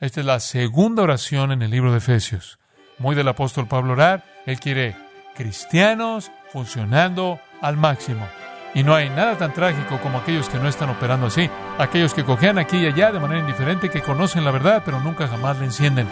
Esta 0.00 0.20
es 0.20 0.26
la 0.26 0.40
segunda 0.40 1.02
oración 1.02 1.52
en 1.52 1.60
el 1.60 1.70
libro 1.70 1.92
de 1.92 1.98
Efesios. 1.98 2.58
Muy 2.96 3.14
del 3.14 3.28
apóstol 3.28 3.68
Pablo 3.68 3.92
orar, 3.92 4.24
él 4.46 4.58
quiere 4.58 4.96
cristianos 5.34 6.32
funcionando 6.50 7.38
al 7.60 7.76
máximo. 7.76 8.26
Y 8.72 8.82
no 8.82 8.94
hay 8.94 9.10
nada 9.10 9.36
tan 9.36 9.52
trágico 9.52 10.00
como 10.00 10.16
aquellos 10.16 10.48
que 10.48 10.58
no 10.58 10.68
están 10.68 10.88
operando 10.88 11.26
así, 11.26 11.50
aquellos 11.76 12.14
que 12.14 12.24
cojean 12.24 12.58
aquí 12.58 12.78
y 12.78 12.86
allá 12.86 13.12
de 13.12 13.20
manera 13.20 13.40
indiferente, 13.40 13.90
que 13.90 14.00
conocen 14.00 14.42
la 14.42 14.52
verdad, 14.52 14.80
pero 14.86 15.00
nunca 15.00 15.28
jamás 15.28 15.58
la 15.58 15.66
encienden. 15.66 16.08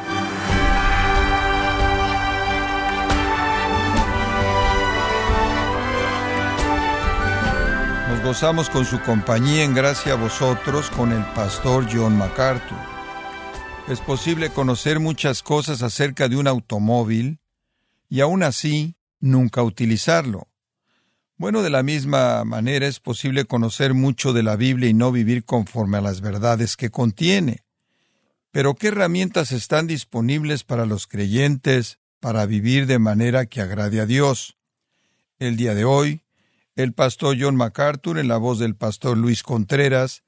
Nos 8.10 8.22
gozamos 8.22 8.68
con 8.68 8.84
su 8.84 9.00
compañía 9.00 9.64
en 9.64 9.74
gracia 9.74 10.12
a 10.12 10.16
vosotros 10.16 10.90
con 10.90 11.10
el 11.10 11.24
pastor 11.32 11.86
John 11.90 12.18
MacArthur. 12.18 12.97
Es 13.88 14.00
posible 14.00 14.50
conocer 14.50 15.00
muchas 15.00 15.42
cosas 15.42 15.80
acerca 15.82 16.28
de 16.28 16.36
un 16.36 16.46
automóvil 16.46 17.38
y 18.10 18.20
aún 18.20 18.42
así 18.42 18.96
nunca 19.18 19.62
utilizarlo. 19.62 20.46
Bueno, 21.38 21.62
de 21.62 21.70
la 21.70 21.82
misma 21.82 22.44
manera 22.44 22.86
es 22.86 23.00
posible 23.00 23.46
conocer 23.46 23.94
mucho 23.94 24.34
de 24.34 24.42
la 24.42 24.56
Biblia 24.56 24.90
y 24.90 24.92
no 24.92 25.10
vivir 25.10 25.46
conforme 25.46 25.96
a 25.96 26.00
las 26.02 26.20
verdades 26.20 26.76
que 26.76 26.90
contiene. 26.90 27.64
Pero 28.50 28.74
¿qué 28.74 28.88
herramientas 28.88 29.52
están 29.52 29.86
disponibles 29.86 30.64
para 30.64 30.84
los 30.84 31.06
creyentes 31.06 31.98
para 32.20 32.44
vivir 32.44 32.86
de 32.86 32.98
manera 32.98 33.46
que 33.46 33.62
agrade 33.62 34.00
a 34.00 34.06
Dios? 34.06 34.58
El 35.38 35.56
día 35.56 35.74
de 35.74 35.86
hoy, 35.86 36.20
el 36.76 36.92
pastor 36.92 37.38
John 37.40 37.56
MacArthur, 37.56 38.18
en 38.18 38.28
la 38.28 38.36
voz 38.36 38.58
del 38.58 38.76
pastor 38.76 39.16
Luis 39.16 39.42
Contreras, 39.42 40.24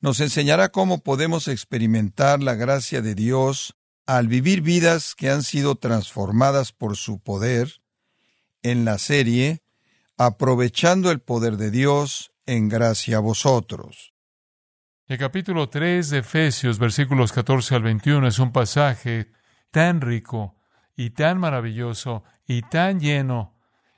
nos 0.00 0.20
enseñará 0.20 0.70
cómo 0.70 1.02
podemos 1.02 1.48
experimentar 1.48 2.42
la 2.42 2.54
gracia 2.54 3.02
de 3.02 3.14
Dios 3.14 3.76
al 4.06 4.28
vivir 4.28 4.62
vidas 4.62 5.14
que 5.14 5.30
han 5.30 5.42
sido 5.42 5.76
transformadas 5.76 6.72
por 6.72 6.96
su 6.96 7.20
poder 7.20 7.80
en 8.62 8.84
la 8.84 8.98
serie 8.98 9.62
Aprovechando 10.22 11.10
el 11.10 11.20
poder 11.20 11.56
de 11.56 11.70
Dios 11.70 12.32
en 12.44 12.68
gracia 12.68 13.16
a 13.16 13.20
vosotros. 13.20 14.12
El 15.06 15.16
capítulo 15.16 15.70
3 15.70 16.10
de 16.10 16.18
Efesios, 16.18 16.78
versículos 16.78 17.32
14 17.32 17.76
al 17.76 17.82
21, 17.84 18.28
es 18.28 18.38
un 18.38 18.52
pasaje 18.52 19.32
tan 19.70 20.02
rico 20.02 20.58
y 20.94 21.10
tan 21.10 21.38
maravilloso 21.38 22.22
y 22.46 22.60
tan 22.60 23.00
lleno 23.00 23.56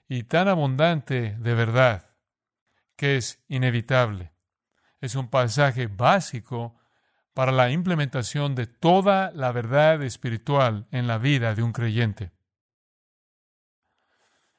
y 0.09 0.23
tan 0.23 0.47
abundante 0.47 1.37
de 1.41 1.55
verdad 1.55 2.11
que 2.95 3.17
es 3.17 3.43
inevitable 3.49 4.32
es 5.03 5.17
un 5.17 5.29
pasaje 5.29 5.89
básico 5.89 6.77
para 7.35 7.51
la 7.51 7.71
implementación 7.71 8.55
de 8.55 8.67
toda 8.69 9.33
la 9.33 9.51
verdad 9.51 10.01
espiritual 10.03 10.87
en 10.93 11.09
la 11.09 11.19
vida 11.19 11.57
de 11.57 11.63
un 11.65 11.73
creyente. 11.73 12.31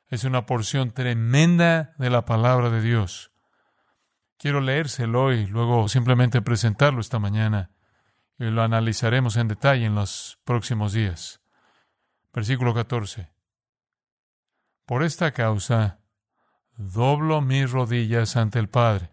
Es 0.07 0.25
una 0.25 0.45
porción 0.45 0.91
tremenda 0.91 1.95
de 1.97 2.09
la 2.09 2.25
palabra 2.25 2.69
de 2.69 2.81
Dios. 2.81 3.31
Quiero 4.37 4.59
leérselo 4.59 5.31
y 5.31 5.47
luego 5.47 5.87
simplemente 5.87 6.41
presentarlo 6.41 6.99
esta 6.99 7.19
mañana 7.19 7.71
y 8.37 8.43
lo 8.45 8.63
analizaremos 8.63 9.37
en 9.37 9.47
detalle 9.47 9.85
en 9.85 9.95
los 9.95 10.39
próximos 10.43 10.91
días. 10.91 11.41
Versículo 12.33 12.73
14. 12.73 13.31
Por 14.85 15.03
esta 15.03 15.31
causa, 15.31 16.01
doblo 16.75 17.39
mis 17.39 17.71
rodillas 17.71 18.35
ante 18.35 18.59
el 18.59 18.67
Padre 18.67 19.12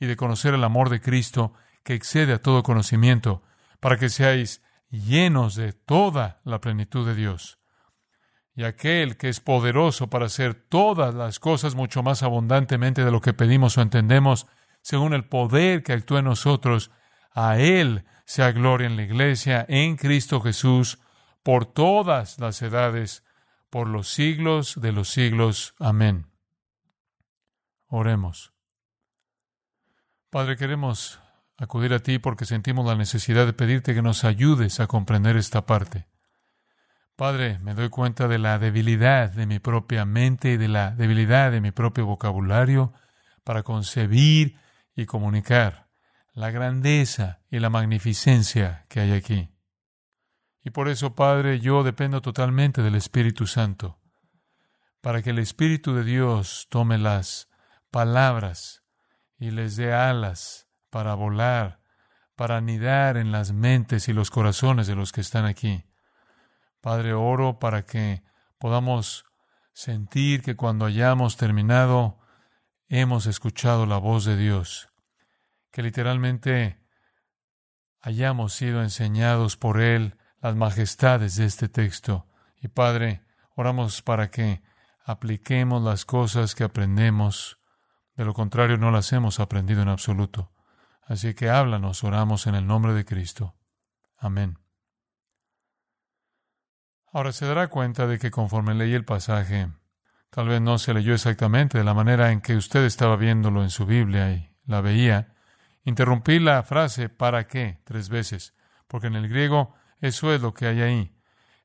y 0.00 0.06
de 0.06 0.16
conocer 0.16 0.54
el 0.54 0.64
amor 0.64 0.88
de 0.88 1.00
Cristo 1.00 1.52
que 1.84 1.94
excede 1.94 2.32
a 2.32 2.42
todo 2.42 2.62
conocimiento, 2.62 3.42
para 3.78 3.98
que 3.98 4.08
seáis 4.08 4.62
llenos 4.90 5.54
de 5.54 5.72
toda 5.72 6.40
la 6.44 6.60
plenitud 6.60 7.06
de 7.06 7.14
Dios. 7.14 7.58
Y 8.54 8.64
aquel 8.64 9.16
que 9.16 9.28
es 9.28 9.40
poderoso 9.40 10.08
para 10.08 10.26
hacer 10.26 10.54
todas 10.54 11.14
las 11.14 11.38
cosas 11.38 11.74
mucho 11.74 12.02
más 12.02 12.22
abundantemente 12.22 13.04
de 13.04 13.10
lo 13.10 13.20
que 13.20 13.32
pedimos 13.32 13.78
o 13.78 13.82
entendemos, 13.82 14.46
según 14.82 15.14
el 15.14 15.24
poder 15.24 15.82
que 15.82 15.92
actúa 15.92 16.18
en 16.18 16.24
nosotros, 16.24 16.90
a 17.32 17.58
Él 17.58 18.04
sea 18.24 18.52
gloria 18.52 18.86
en 18.86 18.96
la 18.96 19.02
Iglesia, 19.02 19.64
en 19.68 19.96
Cristo 19.96 20.40
Jesús, 20.40 20.98
por 21.42 21.66
todas 21.66 22.38
las 22.38 22.60
edades, 22.62 23.24
por 23.70 23.86
los 23.86 24.08
siglos 24.08 24.80
de 24.80 24.92
los 24.92 25.08
siglos. 25.08 25.74
Amén. 25.78 26.26
Oremos. 27.86 28.52
Padre, 30.30 30.56
queremos 30.56 31.18
acudir 31.58 31.92
a 31.92 31.98
ti 31.98 32.20
porque 32.20 32.44
sentimos 32.44 32.86
la 32.86 32.94
necesidad 32.94 33.46
de 33.46 33.52
pedirte 33.52 33.94
que 33.94 34.02
nos 34.02 34.22
ayudes 34.22 34.78
a 34.78 34.86
comprender 34.86 35.36
esta 35.36 35.66
parte. 35.66 36.06
Padre, 37.16 37.58
me 37.58 37.74
doy 37.74 37.88
cuenta 37.88 38.28
de 38.28 38.38
la 38.38 38.60
debilidad 38.60 39.32
de 39.32 39.46
mi 39.46 39.58
propia 39.58 40.04
mente 40.04 40.52
y 40.52 40.56
de 40.56 40.68
la 40.68 40.92
debilidad 40.92 41.50
de 41.50 41.60
mi 41.60 41.72
propio 41.72 42.06
vocabulario 42.06 42.92
para 43.42 43.64
concebir 43.64 44.56
y 44.94 45.04
comunicar 45.04 45.88
la 46.32 46.52
grandeza 46.52 47.40
y 47.50 47.58
la 47.58 47.68
magnificencia 47.68 48.86
que 48.88 49.00
hay 49.00 49.10
aquí. 49.10 49.50
Y 50.62 50.70
por 50.70 50.88
eso, 50.88 51.16
Padre, 51.16 51.58
yo 51.58 51.82
dependo 51.82 52.22
totalmente 52.22 52.82
del 52.82 52.94
Espíritu 52.94 53.48
Santo, 53.48 53.98
para 55.00 55.22
que 55.22 55.30
el 55.30 55.40
Espíritu 55.40 55.92
de 55.92 56.04
Dios 56.04 56.68
tome 56.70 56.98
las 56.98 57.48
palabras 57.90 58.79
y 59.40 59.50
les 59.50 59.76
dé 59.76 59.92
alas 59.94 60.68
para 60.90 61.14
volar, 61.14 61.80
para 62.36 62.58
anidar 62.58 63.16
en 63.16 63.32
las 63.32 63.52
mentes 63.52 64.08
y 64.08 64.12
los 64.12 64.30
corazones 64.30 64.86
de 64.86 64.94
los 64.94 65.12
que 65.12 65.22
están 65.22 65.46
aquí. 65.46 65.84
Padre, 66.82 67.14
oro 67.14 67.58
para 67.58 67.86
que 67.86 68.22
podamos 68.58 69.24
sentir 69.72 70.42
que 70.42 70.56
cuando 70.56 70.84
hayamos 70.84 71.38
terminado 71.38 72.18
hemos 72.88 73.26
escuchado 73.26 73.86
la 73.86 73.96
voz 73.96 74.26
de 74.26 74.36
Dios, 74.36 74.90
que 75.70 75.82
literalmente 75.82 76.84
hayamos 78.02 78.52
sido 78.52 78.82
enseñados 78.82 79.56
por 79.56 79.80
Él 79.80 80.18
las 80.40 80.54
majestades 80.54 81.36
de 81.36 81.46
este 81.46 81.68
texto. 81.68 82.26
Y 82.60 82.68
Padre, 82.68 83.22
oramos 83.56 84.02
para 84.02 84.30
que 84.30 84.62
apliquemos 85.04 85.82
las 85.82 86.04
cosas 86.04 86.54
que 86.54 86.64
aprendemos 86.64 87.59
de 88.16 88.24
lo 88.24 88.34
contrario, 88.34 88.76
no 88.76 88.90
las 88.90 89.12
hemos 89.12 89.40
aprendido 89.40 89.82
en 89.82 89.88
absoluto. 89.88 90.52
Así 91.02 91.34
que 91.34 91.50
háblanos, 91.50 92.04
oramos 92.04 92.46
en 92.46 92.54
el 92.54 92.66
nombre 92.66 92.92
de 92.94 93.04
Cristo. 93.04 93.56
Amén. 94.16 94.58
Ahora 97.12 97.32
se 97.32 97.46
dará 97.46 97.68
cuenta 97.68 98.06
de 98.06 98.18
que 98.18 98.30
conforme 98.30 98.74
leí 98.74 98.94
el 98.94 99.04
pasaje, 99.04 99.68
tal 100.30 100.48
vez 100.48 100.60
no 100.60 100.78
se 100.78 100.94
leyó 100.94 101.12
exactamente 101.12 101.78
de 101.78 101.84
la 101.84 101.94
manera 101.94 102.30
en 102.30 102.40
que 102.40 102.54
usted 102.54 102.84
estaba 102.84 103.16
viéndolo 103.16 103.62
en 103.62 103.70
su 103.70 103.86
Biblia 103.86 104.30
y 104.32 104.50
la 104.66 104.80
veía. 104.80 105.34
Interrumpí 105.82 106.38
la 106.38 106.62
frase 106.62 107.08
¿para 107.08 107.48
qué? 107.48 107.80
tres 107.84 108.08
veces, 108.08 108.54
porque 108.86 109.08
en 109.08 109.16
el 109.16 109.28
griego 109.28 109.74
eso 110.00 110.32
es 110.32 110.40
lo 110.40 110.54
que 110.54 110.66
hay 110.66 110.82
ahí. 110.82 111.16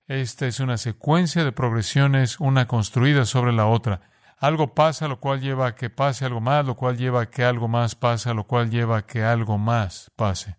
Esta 0.08 0.48
es 0.48 0.60
una 0.60 0.78
secuencia 0.78 1.44
de 1.44 1.52
progresiones, 1.52 2.40
una 2.40 2.68
construida 2.68 3.26
sobre 3.26 3.54
la 3.54 3.68
otra. 3.68 4.02
Algo 4.46 4.76
pasa, 4.76 5.08
lo 5.08 5.20
cual 5.20 5.42
lleva 5.42 5.66
a 5.66 5.74
que 5.74 5.90
pase 5.90 6.24
algo 6.24 6.40
más, 6.40 6.64
lo 6.64 6.76
cual 6.76 6.98
lleva 6.98 7.22
a 7.22 7.32
que 7.32 7.44
algo 7.44 7.68
más 7.68 7.96
pase, 7.96 8.32
lo 8.32 8.44
cual 8.44 8.70
lleva 8.70 8.98
a 9.00 9.02
que 9.08 9.24
algo 9.24 9.58
más 9.58 10.12
pase. 10.16 10.58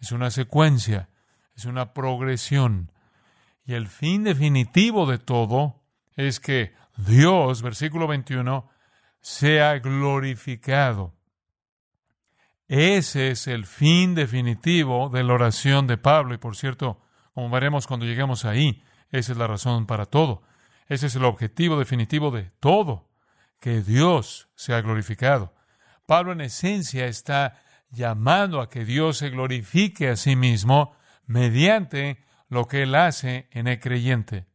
Es 0.00 0.10
una 0.10 0.32
secuencia, 0.32 1.08
es 1.54 1.66
una 1.66 1.92
progresión. 1.92 2.90
Y 3.64 3.74
el 3.74 3.86
fin 3.86 4.24
definitivo 4.24 5.06
de 5.06 5.18
todo 5.18 5.84
es 6.16 6.40
que 6.40 6.74
Dios, 6.96 7.62
versículo 7.62 8.08
21, 8.08 8.68
sea 9.20 9.78
glorificado. 9.78 11.14
Ese 12.66 13.30
es 13.30 13.46
el 13.46 13.66
fin 13.66 14.16
definitivo 14.16 15.10
de 15.10 15.22
la 15.22 15.34
oración 15.34 15.86
de 15.86 15.96
Pablo. 15.96 16.34
Y 16.34 16.38
por 16.38 16.56
cierto, 16.56 17.00
como 17.34 17.50
veremos 17.50 17.86
cuando 17.86 18.04
lleguemos 18.04 18.44
ahí, 18.44 18.82
esa 19.12 19.30
es 19.30 19.38
la 19.38 19.46
razón 19.46 19.86
para 19.86 20.06
todo. 20.06 20.42
Ese 20.88 21.06
es 21.06 21.16
el 21.16 21.24
objetivo 21.24 21.78
definitivo 21.78 22.30
de 22.30 22.50
todo, 22.60 23.08
que 23.60 23.82
Dios 23.82 24.48
sea 24.54 24.80
glorificado. 24.80 25.54
Pablo 26.06 26.32
en 26.32 26.40
esencia 26.40 27.06
está 27.06 27.60
llamando 27.90 28.60
a 28.60 28.68
que 28.68 28.84
Dios 28.84 29.18
se 29.18 29.30
glorifique 29.30 30.08
a 30.08 30.16
sí 30.16 30.36
mismo 30.36 30.94
mediante 31.26 32.24
lo 32.48 32.66
que 32.66 32.82
Él 32.82 32.94
hace 32.94 33.48
en 33.50 33.66
el 33.66 33.80
creyente. 33.80 34.46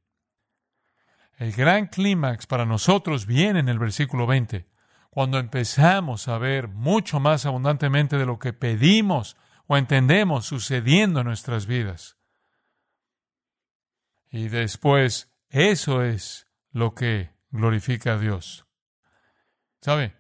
El 1.37 1.51
gran 1.51 1.87
clímax 1.87 2.45
para 2.45 2.65
nosotros 2.65 3.25
viene 3.25 3.59
en 3.59 3.69
el 3.69 3.79
versículo 3.79 4.27
20, 4.27 4.67
cuando 5.09 5.39
empezamos 5.39 6.27
a 6.27 6.37
ver 6.37 6.67
mucho 6.67 7.19
más 7.19 7.45
abundantemente 7.45 8.17
de 8.17 8.25
lo 8.25 8.39
que 8.39 8.53
pedimos 8.53 9.35
o 9.67 9.75
entendemos 9.75 10.45
sucediendo 10.45 11.21
en 11.21 11.27
nuestras 11.27 11.65
vidas. 11.65 12.17
Y 14.29 14.47
después, 14.47 15.30
eso 15.51 16.01
es 16.01 16.47
lo 16.71 16.95
que 16.95 17.31
glorifica 17.49 18.13
a 18.13 18.17
Dios. 18.17 18.65
¿Sabe? 19.81 20.15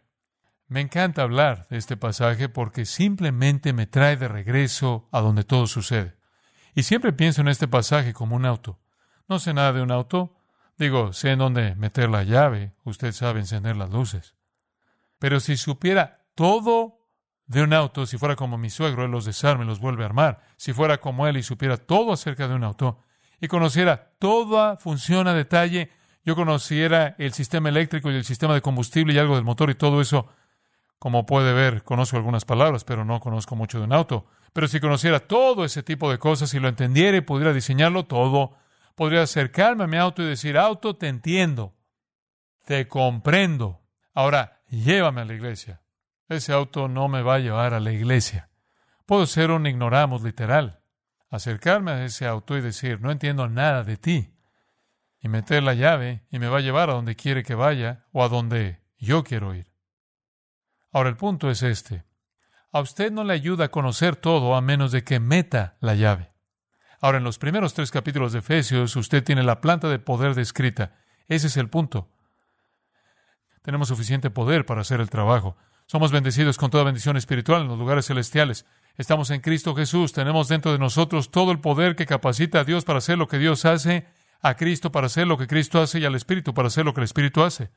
Me 0.67 0.81
encanta 0.81 1.21
hablar 1.21 1.67
de 1.69 1.77
este 1.77 1.97
pasaje 1.97 2.49
porque 2.49 2.85
simplemente 2.85 3.73
me 3.73 3.87
trae 3.87 4.17
de 4.17 4.27
regreso 4.27 5.07
a 5.11 5.21
donde 5.21 5.43
todo 5.43 5.67
sucede. 5.67 6.17
Y 6.75 6.83
siempre 6.83 7.13
pienso 7.13 7.41
en 7.41 7.47
este 7.47 7.67
pasaje 7.67 8.13
como 8.13 8.35
un 8.35 8.45
auto. 8.45 8.79
No 9.29 9.39
sé 9.39 9.53
nada 9.53 9.71
de 9.71 9.81
un 9.81 9.91
auto. 9.91 10.35
Digo, 10.77 11.13
sé 11.13 11.31
en 11.31 11.39
dónde 11.39 11.75
meter 11.75 12.09
la 12.09 12.23
llave. 12.23 12.73
Usted 12.83 13.13
sabe 13.13 13.39
encender 13.39 13.77
las 13.77 13.89
luces. 13.89 14.35
Pero 15.17 15.39
si 15.39 15.55
supiera 15.55 16.25
todo 16.35 17.07
de 17.45 17.61
un 17.63 17.73
auto, 17.73 18.05
si 18.05 18.17
fuera 18.17 18.35
como 18.35 18.57
mi 18.57 18.69
suegro, 18.69 19.05
él 19.05 19.11
los 19.11 19.25
desarma 19.25 19.63
y 19.63 19.67
los 19.67 19.79
vuelve 19.79 20.03
a 20.03 20.07
armar. 20.07 20.41
Si 20.57 20.73
fuera 20.73 20.99
como 20.99 21.27
él 21.27 21.37
y 21.37 21.43
supiera 21.43 21.77
todo 21.77 22.11
acerca 22.11 22.47
de 22.47 22.55
un 22.55 22.63
auto 22.63 22.99
y 23.41 23.47
conociera 23.47 24.13
toda 24.19 24.77
función 24.77 25.27
a 25.27 25.33
detalle, 25.33 25.89
yo 26.23 26.35
conociera 26.35 27.15
el 27.17 27.33
sistema 27.33 27.69
eléctrico 27.69 28.11
y 28.11 28.15
el 28.15 28.23
sistema 28.23 28.53
de 28.53 28.61
combustible 28.61 29.13
y 29.13 29.17
algo 29.17 29.35
del 29.35 29.43
motor 29.43 29.71
y 29.71 29.75
todo 29.75 29.99
eso, 29.99 30.27
como 30.99 31.25
puede 31.25 31.51
ver, 31.51 31.83
conozco 31.83 32.17
algunas 32.17 32.45
palabras, 32.45 32.83
pero 32.83 33.03
no 33.03 33.19
conozco 33.19 33.55
mucho 33.55 33.79
de 33.79 33.85
un 33.85 33.93
auto. 33.93 34.27
Pero 34.53 34.67
si 34.67 34.79
conociera 34.79 35.21
todo 35.21 35.65
ese 35.65 35.81
tipo 35.81 36.11
de 36.11 36.19
cosas 36.19 36.53
y 36.53 36.59
lo 36.59 36.67
entendiera 36.67 37.17
y 37.17 37.21
pudiera 37.21 37.51
diseñarlo 37.51 38.05
todo, 38.05 38.53
podría 38.95 39.23
acercarme 39.23 39.85
a 39.85 39.87
mi 39.87 39.97
auto 39.97 40.21
y 40.21 40.27
decir, 40.27 40.57
auto, 40.57 40.95
te 40.95 41.07
entiendo, 41.07 41.73
te 42.65 42.87
comprendo. 42.87 43.81
Ahora, 44.13 44.61
llévame 44.69 45.21
a 45.21 45.25
la 45.25 45.33
iglesia. 45.33 45.81
Ese 46.29 46.53
auto 46.53 46.87
no 46.87 47.07
me 47.07 47.23
va 47.23 47.35
a 47.35 47.39
llevar 47.39 47.73
a 47.73 47.79
la 47.79 47.91
iglesia. 47.91 48.49
Puedo 49.07 49.25
ser 49.25 49.49
un 49.49 49.65
ignoramos 49.65 50.21
literal. 50.21 50.80
Acercarme 51.31 51.91
a 51.91 52.05
ese 52.05 52.27
auto 52.27 52.57
y 52.57 52.61
decir, 52.61 53.01
no 53.01 53.09
entiendo 53.09 53.49
nada 53.49 53.83
de 53.83 53.97
ti. 53.97 54.35
Y 55.19 55.29
meter 55.29 55.63
la 55.63 55.73
llave 55.73 56.27
y 56.29 56.37
me 56.37 56.47
va 56.47 56.59
a 56.59 56.61
llevar 56.61 56.89
a 56.89 56.93
donde 56.93 57.15
quiere 57.15 57.41
que 57.43 57.55
vaya 57.55 58.05
o 58.11 58.23
a 58.23 58.29
donde 58.29 58.81
yo 58.99 59.23
quiero 59.23 59.55
ir. 59.55 59.71
Ahora 60.91 61.09
el 61.09 61.17
punto 61.17 61.49
es 61.49 61.63
este. 61.63 62.03
A 62.71 62.81
usted 62.81 63.11
no 63.11 63.23
le 63.23 63.33
ayuda 63.33 63.65
a 63.65 63.71
conocer 63.71 64.15
todo 64.15 64.55
a 64.55 64.61
menos 64.61 64.91
de 64.91 65.03
que 65.03 65.19
meta 65.19 65.77
la 65.79 65.95
llave. 65.95 66.31
Ahora, 67.01 67.17
en 67.17 67.23
los 67.23 67.39
primeros 67.39 67.73
tres 67.73 67.89
capítulos 67.89 68.31
de 68.31 68.39
Efesios, 68.39 68.95
usted 68.95 69.23
tiene 69.23 69.41
la 69.41 69.59
planta 69.59 69.89
de 69.89 69.97
poder 69.97 70.35
descrita. 70.35 70.95
Ese 71.27 71.47
es 71.47 71.57
el 71.57 71.67
punto. 71.67 72.09
Tenemos 73.63 73.87
suficiente 73.87 74.29
poder 74.29 74.65
para 74.67 74.81
hacer 74.81 75.01
el 75.01 75.09
trabajo. 75.09 75.57
Somos 75.87 76.11
bendecidos 76.11 76.57
con 76.57 76.69
toda 76.69 76.83
bendición 76.83 77.17
espiritual 77.17 77.63
en 77.63 77.69
los 77.69 77.79
lugares 77.79 78.05
celestiales. 78.05 78.67
Estamos 78.97 79.29
en 79.31 79.41
Cristo 79.41 79.75
Jesús. 79.75 80.13
Tenemos 80.13 80.47
dentro 80.47 80.71
de 80.71 80.79
nosotros 80.79 81.31
todo 81.31 81.51
el 81.51 81.59
poder 81.59 81.95
que 81.95 82.05
capacita 82.05 82.59
a 82.59 82.63
Dios 82.63 82.83
para 82.83 82.99
hacer 82.99 83.17
lo 83.17 83.27
que 83.27 83.37
Dios 83.37 83.65
hace, 83.65 84.07
a 84.41 84.55
Cristo 84.55 84.91
para 84.91 85.07
hacer 85.07 85.27
lo 85.27 85.37
que 85.37 85.47
Cristo 85.47 85.81
hace 85.81 85.99
y 85.99 86.05
al 86.05 86.15
Espíritu 86.15 86.53
para 86.53 86.67
hacer 86.67 86.85
lo 86.85 86.93
que 86.93 87.01
el 87.01 87.05
Espíritu 87.05 87.43
hace. 87.43 87.71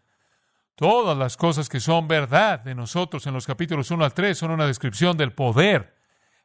Todas 0.75 1.16
las 1.16 1.37
cosas 1.37 1.69
que 1.69 1.78
son 1.78 2.08
verdad 2.08 2.61
de 2.61 2.75
nosotros 2.75 3.26
en 3.26 3.34
los 3.34 3.46
capítulos 3.46 3.90
1 3.90 4.05
al 4.05 4.12
3 4.12 4.37
son 4.37 4.50
una 4.50 4.66
descripción 4.66 5.16
del 5.16 5.32
poder, 5.32 5.96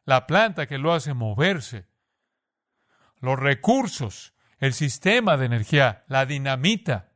la 0.04 0.26
planta 0.26 0.66
que 0.66 0.78
lo 0.78 0.92
hace 0.92 1.14
moverse, 1.14 1.86
los 3.18 3.38
recursos, 3.38 4.32
el 4.58 4.72
sistema 4.72 5.36
de 5.36 5.46
energía, 5.46 6.04
la 6.06 6.26
dinamita. 6.26 7.12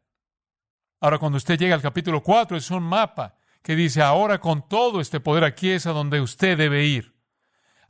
Ahora 1.00 1.18
cuando 1.18 1.36
usted 1.36 1.56
llega 1.56 1.74
al 1.76 1.82
capítulo 1.82 2.22
4 2.22 2.56
es 2.56 2.70
un 2.70 2.82
mapa 2.82 3.36
que 3.62 3.76
dice, 3.76 4.02
ahora 4.02 4.40
con 4.40 4.68
todo 4.68 5.00
este 5.00 5.20
poder 5.20 5.44
aquí 5.44 5.70
es 5.70 5.86
a 5.86 5.92
donde 5.92 6.20
usted 6.20 6.58
debe 6.58 6.84
ir. 6.84 7.13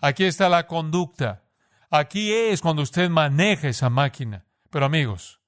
Aquí 0.04 0.24
está 0.24 0.50
la 0.50 0.66
conducta. 0.66 1.44
Aquí 1.90 2.30
es 2.30 2.60
cuando 2.60 2.82
usted 2.82 3.08
maneja 3.08 3.68
esa 3.68 3.88
máquina. 3.88 4.44
Pero 4.68 4.84
amigos, 4.84 5.40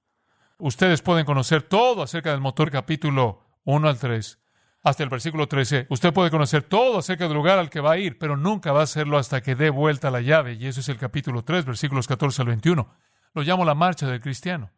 ustedes 0.56 1.02
pueden 1.02 1.26
conocer 1.26 1.60
todo 1.60 2.02
acerca 2.02 2.30
del 2.30 2.40
motor 2.40 2.70
capítulo 2.70 3.42
1 3.64 3.86
al 3.86 3.98
3, 3.98 4.38
hasta 4.82 5.02
el 5.02 5.10
versículo 5.10 5.46
13. 5.46 5.88
Usted 5.90 6.10
puede 6.14 6.30
conocer 6.30 6.62
todo 6.62 7.00
acerca 7.00 7.24
del 7.24 7.34
lugar 7.34 7.58
al 7.58 7.68
que 7.68 7.80
va 7.80 7.92
a 7.92 7.98
ir, 7.98 8.16
pero 8.16 8.38
nunca 8.38 8.72
va 8.72 8.80
a 8.80 8.84
hacerlo 8.84 9.18
hasta 9.18 9.42
que 9.42 9.56
dé 9.56 9.68
vuelta 9.68 10.10
la 10.10 10.22
llave. 10.22 10.54
Y 10.54 10.66
eso 10.66 10.80
es 10.80 10.88
el 10.88 10.96
capítulo 10.96 11.44
3, 11.44 11.66
versículos 11.66 12.06
14 12.06 12.40
al 12.40 12.48
21. 12.48 12.90
Lo 13.34 13.42
llamo 13.42 13.66
la 13.66 13.74
marcha 13.74 14.06
del 14.06 14.22
cristiano. 14.22 14.70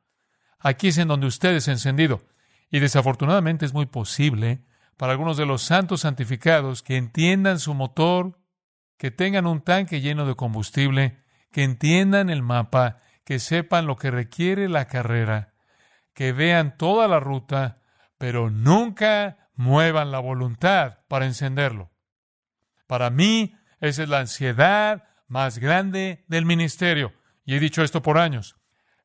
Aquí 0.58 0.88
es 0.88 0.98
en 0.98 1.06
donde 1.06 1.28
usted 1.28 1.54
es 1.54 1.68
encendido. 1.68 2.22
Y 2.68 2.80
desafortunadamente 2.80 3.64
es 3.64 3.72
muy 3.72 3.86
posible 3.86 4.64
para 4.96 5.12
algunos 5.12 5.36
de 5.36 5.46
los 5.46 5.62
santos 5.62 6.00
santificados 6.00 6.82
que 6.82 6.96
entiendan 6.96 7.60
su 7.60 7.74
motor, 7.74 8.36
que 8.98 9.10
tengan 9.10 9.46
un 9.46 9.62
tanque 9.62 10.00
lleno 10.00 10.26
de 10.26 10.34
combustible, 10.34 11.22
que 11.50 11.62
entiendan 11.62 12.28
el 12.28 12.42
mapa, 12.42 13.00
que 13.24 13.38
sepan 13.38 13.86
lo 13.86 13.96
que 13.96 14.10
requiere 14.10 14.68
la 14.68 14.86
carrera, 14.86 15.54
que 16.12 16.32
vean 16.32 16.76
toda 16.76 17.08
la 17.08 17.20
ruta, 17.20 17.80
pero 18.18 18.50
nunca 18.50 19.50
muevan 19.54 20.10
la 20.10 20.18
voluntad 20.18 20.98
para 21.08 21.26
encenderlo. 21.26 21.92
Para 22.86 23.10
mí, 23.10 23.54
esa 23.80 24.02
es 24.02 24.08
la 24.08 24.20
ansiedad 24.20 25.04
más 25.28 25.58
grande 25.58 26.24
del 26.26 26.44
ministerio. 26.44 27.12
Y 27.44 27.54
he 27.54 27.60
dicho 27.60 27.82
esto 27.82 28.02
por 28.02 28.18
años. 28.18 28.56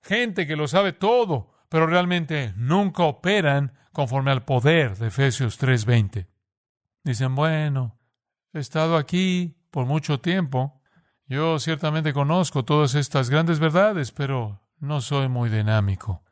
Gente 0.02 0.48
que 0.48 0.56
lo 0.56 0.68
sabe 0.68 0.94
todo, 0.94 1.54
pero 1.70 1.86
realmente 1.86 2.54
nunca 2.56 3.04
operan 3.04 3.74
conforme 3.92 4.32
al 4.32 4.44
poder 4.44 4.98
de 4.98 5.08
Efesios 5.08 5.58
3:20. 5.60 6.28
Dicen, 7.04 7.36
bueno, 7.36 8.00
he 8.54 8.60
estado 8.60 8.98
aquí 8.98 9.63
por 9.74 9.88
mucho 9.88 10.20
tiempo. 10.20 10.80
Yo 11.26 11.58
ciertamente 11.58 12.14
conozco 12.14 12.64
todas 12.64 12.94
estas 12.94 13.32
grandes 13.32 13.58
verdades, 13.58 14.12
pero 14.12 14.62
no 14.78 15.02
soy 15.02 15.30
muy 15.30 15.50
dinámico. 15.50 16.24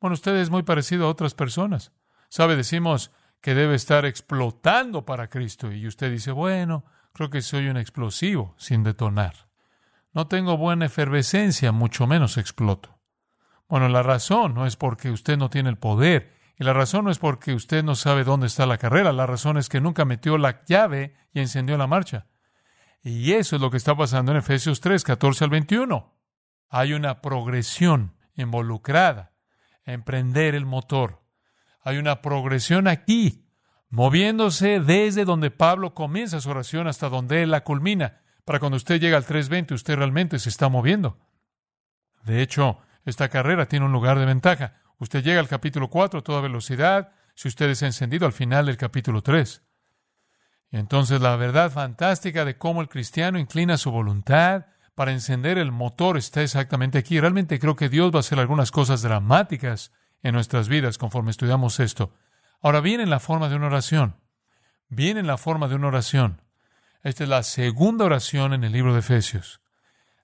Bueno, 0.00 0.14
usted 0.14 0.34
es 0.34 0.50
muy 0.50 0.64
parecido 0.64 1.06
a 1.06 1.10
otras 1.10 1.34
personas. 1.34 1.92
Sabe, 2.28 2.56
decimos 2.56 3.12
que 3.40 3.54
debe 3.54 3.76
estar 3.76 4.04
explotando 4.06 5.04
para 5.06 5.28
Cristo 5.28 5.70
y 5.70 5.86
usted 5.86 6.10
dice, 6.10 6.32
bueno, 6.32 6.84
creo 7.12 7.30
que 7.30 7.42
soy 7.42 7.68
un 7.68 7.76
explosivo 7.76 8.56
sin 8.58 8.82
detonar. 8.82 9.48
No 10.12 10.26
tengo 10.26 10.56
buena 10.56 10.86
efervescencia, 10.86 11.70
mucho 11.70 12.08
menos 12.08 12.38
exploto. 12.38 12.98
Bueno, 13.68 13.88
la 13.88 14.02
razón 14.02 14.52
no 14.54 14.66
es 14.66 14.74
porque 14.74 15.12
usted 15.12 15.38
no 15.38 15.48
tiene 15.48 15.70
el 15.70 15.78
poder 15.78 16.34
y 16.58 16.64
la 16.64 16.72
razón 16.72 17.04
no 17.04 17.12
es 17.12 17.20
porque 17.20 17.54
usted 17.54 17.84
no 17.84 17.94
sabe 17.94 18.24
dónde 18.24 18.48
está 18.48 18.66
la 18.66 18.78
carrera, 18.78 19.12
la 19.12 19.26
razón 19.26 19.58
es 19.58 19.68
que 19.68 19.80
nunca 19.80 20.04
metió 20.04 20.38
la 20.38 20.64
llave 20.64 21.14
y 21.32 21.38
encendió 21.38 21.78
la 21.78 21.86
marcha. 21.86 22.26
Y 23.02 23.32
eso 23.32 23.56
es 23.56 23.62
lo 23.62 23.70
que 23.70 23.78
está 23.78 23.96
pasando 23.96 24.32
en 24.32 24.38
Efesios 24.38 24.80
3, 24.80 25.02
14 25.04 25.44
al 25.44 25.50
21. 25.50 26.14
Hay 26.68 26.92
una 26.92 27.20
progresión 27.20 28.14
involucrada 28.34 29.32
en 29.84 30.02
prender 30.02 30.54
el 30.54 30.66
motor. 30.66 31.22
Hay 31.82 31.96
una 31.96 32.20
progresión 32.20 32.88
aquí, 32.88 33.48
moviéndose 33.88 34.80
desde 34.80 35.24
donde 35.24 35.50
Pablo 35.50 35.94
comienza 35.94 36.40
su 36.40 36.50
oración 36.50 36.86
hasta 36.86 37.08
donde 37.08 37.42
él 37.42 37.50
la 37.50 37.64
culmina. 37.64 38.20
Para 38.44 38.60
cuando 38.60 38.76
usted 38.76 39.00
llega 39.00 39.16
al 39.16 39.24
320, 39.24 39.74
usted 39.74 39.96
realmente 39.96 40.38
se 40.38 40.50
está 40.50 40.68
moviendo. 40.68 41.18
De 42.24 42.42
hecho, 42.42 42.78
esta 43.04 43.30
carrera 43.30 43.66
tiene 43.66 43.86
un 43.86 43.92
lugar 43.92 44.18
de 44.18 44.26
ventaja. 44.26 44.74
Usted 44.98 45.24
llega 45.24 45.40
al 45.40 45.48
capítulo 45.48 45.88
4 45.88 46.20
a 46.20 46.22
toda 46.22 46.42
velocidad, 46.42 47.12
si 47.34 47.48
usted 47.48 47.70
es 47.70 47.82
encendido 47.82 48.26
al 48.26 48.34
final 48.34 48.66
del 48.66 48.76
capítulo 48.76 49.22
3. 49.22 49.62
Y 50.70 50.76
entonces 50.76 51.20
la 51.20 51.36
verdad 51.36 51.70
fantástica 51.70 52.44
de 52.44 52.56
cómo 52.56 52.80
el 52.80 52.88
cristiano 52.88 53.38
inclina 53.38 53.76
su 53.76 53.90
voluntad 53.90 54.66
para 54.94 55.12
encender 55.12 55.58
el 55.58 55.72
motor 55.72 56.16
está 56.16 56.42
exactamente 56.42 56.98
aquí. 56.98 57.18
Realmente 57.18 57.58
creo 57.58 57.74
que 57.74 57.88
Dios 57.88 58.12
va 58.12 58.18
a 58.18 58.20
hacer 58.20 58.38
algunas 58.38 58.70
cosas 58.70 59.02
dramáticas 59.02 59.92
en 60.22 60.34
nuestras 60.34 60.68
vidas 60.68 60.98
conforme 60.98 61.30
estudiamos 61.30 61.80
esto. 61.80 62.12
Ahora 62.60 62.80
viene 62.80 63.02
en 63.02 63.10
la 63.10 63.20
forma 63.20 63.48
de 63.48 63.56
una 63.56 63.66
oración. 63.66 64.16
Viene 64.88 65.20
en 65.20 65.26
la 65.26 65.38
forma 65.38 65.68
de 65.68 65.76
una 65.76 65.88
oración. 65.88 66.42
Esta 67.02 67.24
es 67.24 67.30
la 67.30 67.42
segunda 67.42 68.04
oración 68.04 68.52
en 68.52 68.64
el 68.64 68.72
libro 68.72 68.92
de 68.92 69.00
Efesios. 69.00 69.60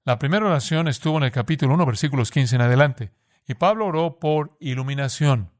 La 0.04 0.18
primera 0.18 0.46
oración 0.46 0.88
estuvo 0.88 1.16
en 1.16 1.24
el 1.24 1.32
capítulo 1.32 1.74
1, 1.74 1.86
versículos 1.86 2.30
15 2.30 2.56
en 2.56 2.62
adelante. 2.62 3.12
Y 3.48 3.54
Pablo 3.54 3.86
oró 3.86 4.18
por 4.18 4.56
iluminación. 4.60 5.52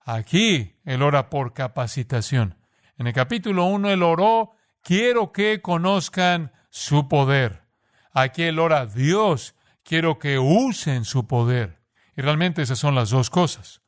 Aquí 0.00 0.80
él 0.84 1.02
ora 1.02 1.30
por 1.30 1.54
capacitación. 1.54 2.61
En 3.02 3.08
el 3.08 3.14
capítulo 3.14 3.64
1 3.64 3.90
él 3.90 4.02
oró, 4.04 4.52
quiero 4.80 5.32
que 5.32 5.60
conozcan 5.60 6.52
su 6.70 7.08
poder. 7.08 7.64
Aquí 8.12 8.44
él 8.44 8.60
ora, 8.60 8.86
Dios, 8.86 9.56
quiero 9.82 10.20
que 10.20 10.38
usen 10.38 11.04
su 11.04 11.26
poder. 11.26 11.80
Y 12.16 12.22
realmente 12.22 12.62
esas 12.62 12.78
son 12.78 12.94
las 12.94 13.10
dos 13.10 13.28
cosas. 13.28 13.82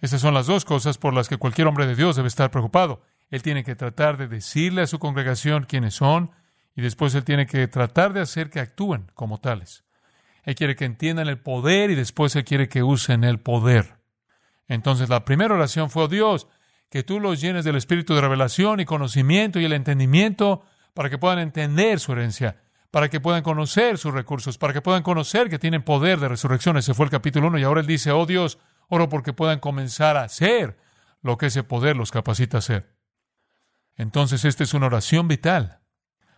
Esas 0.00 0.20
son 0.20 0.34
las 0.34 0.48
dos 0.48 0.64
cosas 0.64 0.98
por 0.98 1.14
las 1.14 1.28
que 1.28 1.36
cualquier 1.36 1.68
hombre 1.68 1.86
de 1.86 1.94
Dios 1.94 2.16
debe 2.16 2.26
estar 2.26 2.50
preocupado. 2.50 3.00
Él 3.30 3.42
tiene 3.42 3.62
que 3.62 3.76
tratar 3.76 4.16
de 4.16 4.26
decirle 4.26 4.82
a 4.82 4.88
su 4.88 4.98
congregación 4.98 5.62
quiénes 5.62 5.94
son 5.94 6.32
y 6.74 6.82
después 6.82 7.14
él 7.14 7.22
tiene 7.22 7.46
que 7.46 7.68
tratar 7.68 8.12
de 8.12 8.22
hacer 8.22 8.50
que 8.50 8.58
actúen 8.58 9.08
como 9.14 9.38
tales. 9.38 9.84
Él 10.42 10.56
quiere 10.56 10.74
que 10.74 10.84
entiendan 10.84 11.28
el 11.28 11.38
poder 11.38 11.92
y 11.92 11.94
después 11.94 12.34
Él 12.34 12.44
quiere 12.44 12.68
que 12.68 12.82
usen 12.82 13.22
el 13.22 13.38
poder. 13.38 13.98
Entonces 14.66 15.08
la 15.08 15.24
primera 15.24 15.54
oración 15.54 15.90
fue, 15.90 16.02
oh 16.02 16.08
Dios, 16.08 16.48
que 16.90 17.02
tú 17.02 17.20
los 17.20 17.40
llenes 17.40 17.64
del 17.64 17.76
espíritu 17.76 18.14
de 18.14 18.20
revelación 18.20 18.80
y 18.80 18.84
conocimiento 18.84 19.60
y 19.60 19.64
el 19.64 19.72
entendimiento 19.72 20.62
para 20.94 21.10
que 21.10 21.18
puedan 21.18 21.38
entender 21.38 22.00
su 22.00 22.12
herencia, 22.12 22.62
para 22.90 23.08
que 23.08 23.20
puedan 23.20 23.42
conocer 23.42 23.98
sus 23.98 24.12
recursos, 24.14 24.58
para 24.58 24.72
que 24.72 24.80
puedan 24.80 25.02
conocer 25.02 25.50
que 25.50 25.58
tienen 25.58 25.82
poder 25.82 26.18
de 26.18 26.28
resurrección. 26.28 26.76
Ese 26.76 26.94
fue 26.94 27.04
el 27.06 27.10
capítulo 27.10 27.48
1 27.48 27.58
y 27.58 27.64
ahora 27.64 27.80
él 27.80 27.86
dice, 27.86 28.10
oh 28.10 28.26
Dios, 28.26 28.58
oro 28.88 29.08
porque 29.08 29.32
puedan 29.32 29.60
comenzar 29.60 30.16
a 30.16 30.24
hacer 30.24 30.78
lo 31.20 31.36
que 31.36 31.46
ese 31.46 31.62
poder 31.62 31.96
los 31.96 32.10
capacita 32.10 32.56
a 32.56 32.60
hacer. 32.60 32.96
Entonces 33.96 34.44
esta 34.44 34.64
es 34.64 34.74
una 34.74 34.86
oración 34.86 35.28
vital. 35.28 35.80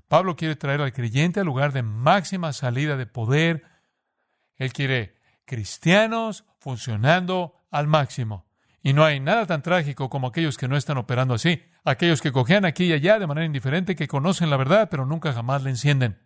Pablo 0.09 0.35
quiere 0.35 0.57
traer 0.57 0.81
al 0.81 0.93
creyente 0.93 1.41
al 1.41 1.47
lugar 1.47 1.73
de 1.73 1.83
máxima 1.83 2.53
salida 2.53 2.97
de 2.97 3.07
poder. 3.07 3.65
Él 4.57 4.73
quiere 4.73 5.15
cristianos 5.45 6.45
funcionando 6.59 7.55
al 7.71 7.87
máximo. 7.87 8.50
Y 8.83 8.93
no 8.95 9.05
hay 9.05 9.21
nada 9.21 9.47
tan 9.47 9.63
trágico 9.63 10.09
como 10.09 10.29
aquellos 10.29 10.57
que 10.57 10.69
no 10.69 10.77
están 10.77 10.97
operando 10.97 11.35
así, 11.35 11.63
aquellos 11.85 12.23
que 12.23 12.33
cojean 12.33 12.65
aquí 12.65 12.85
y 12.85 12.93
allá 12.93 13.19
de 13.19 13.27
manera 13.27 13.45
indiferente, 13.45 13.95
que 13.95 14.09
conocen 14.09 14.49
la 14.49 14.57
verdad, 14.57 14.89
pero 14.91 15.05
nunca 15.05 15.33
jamás 15.33 15.63
la 15.63 15.71
encienden. 15.71 16.19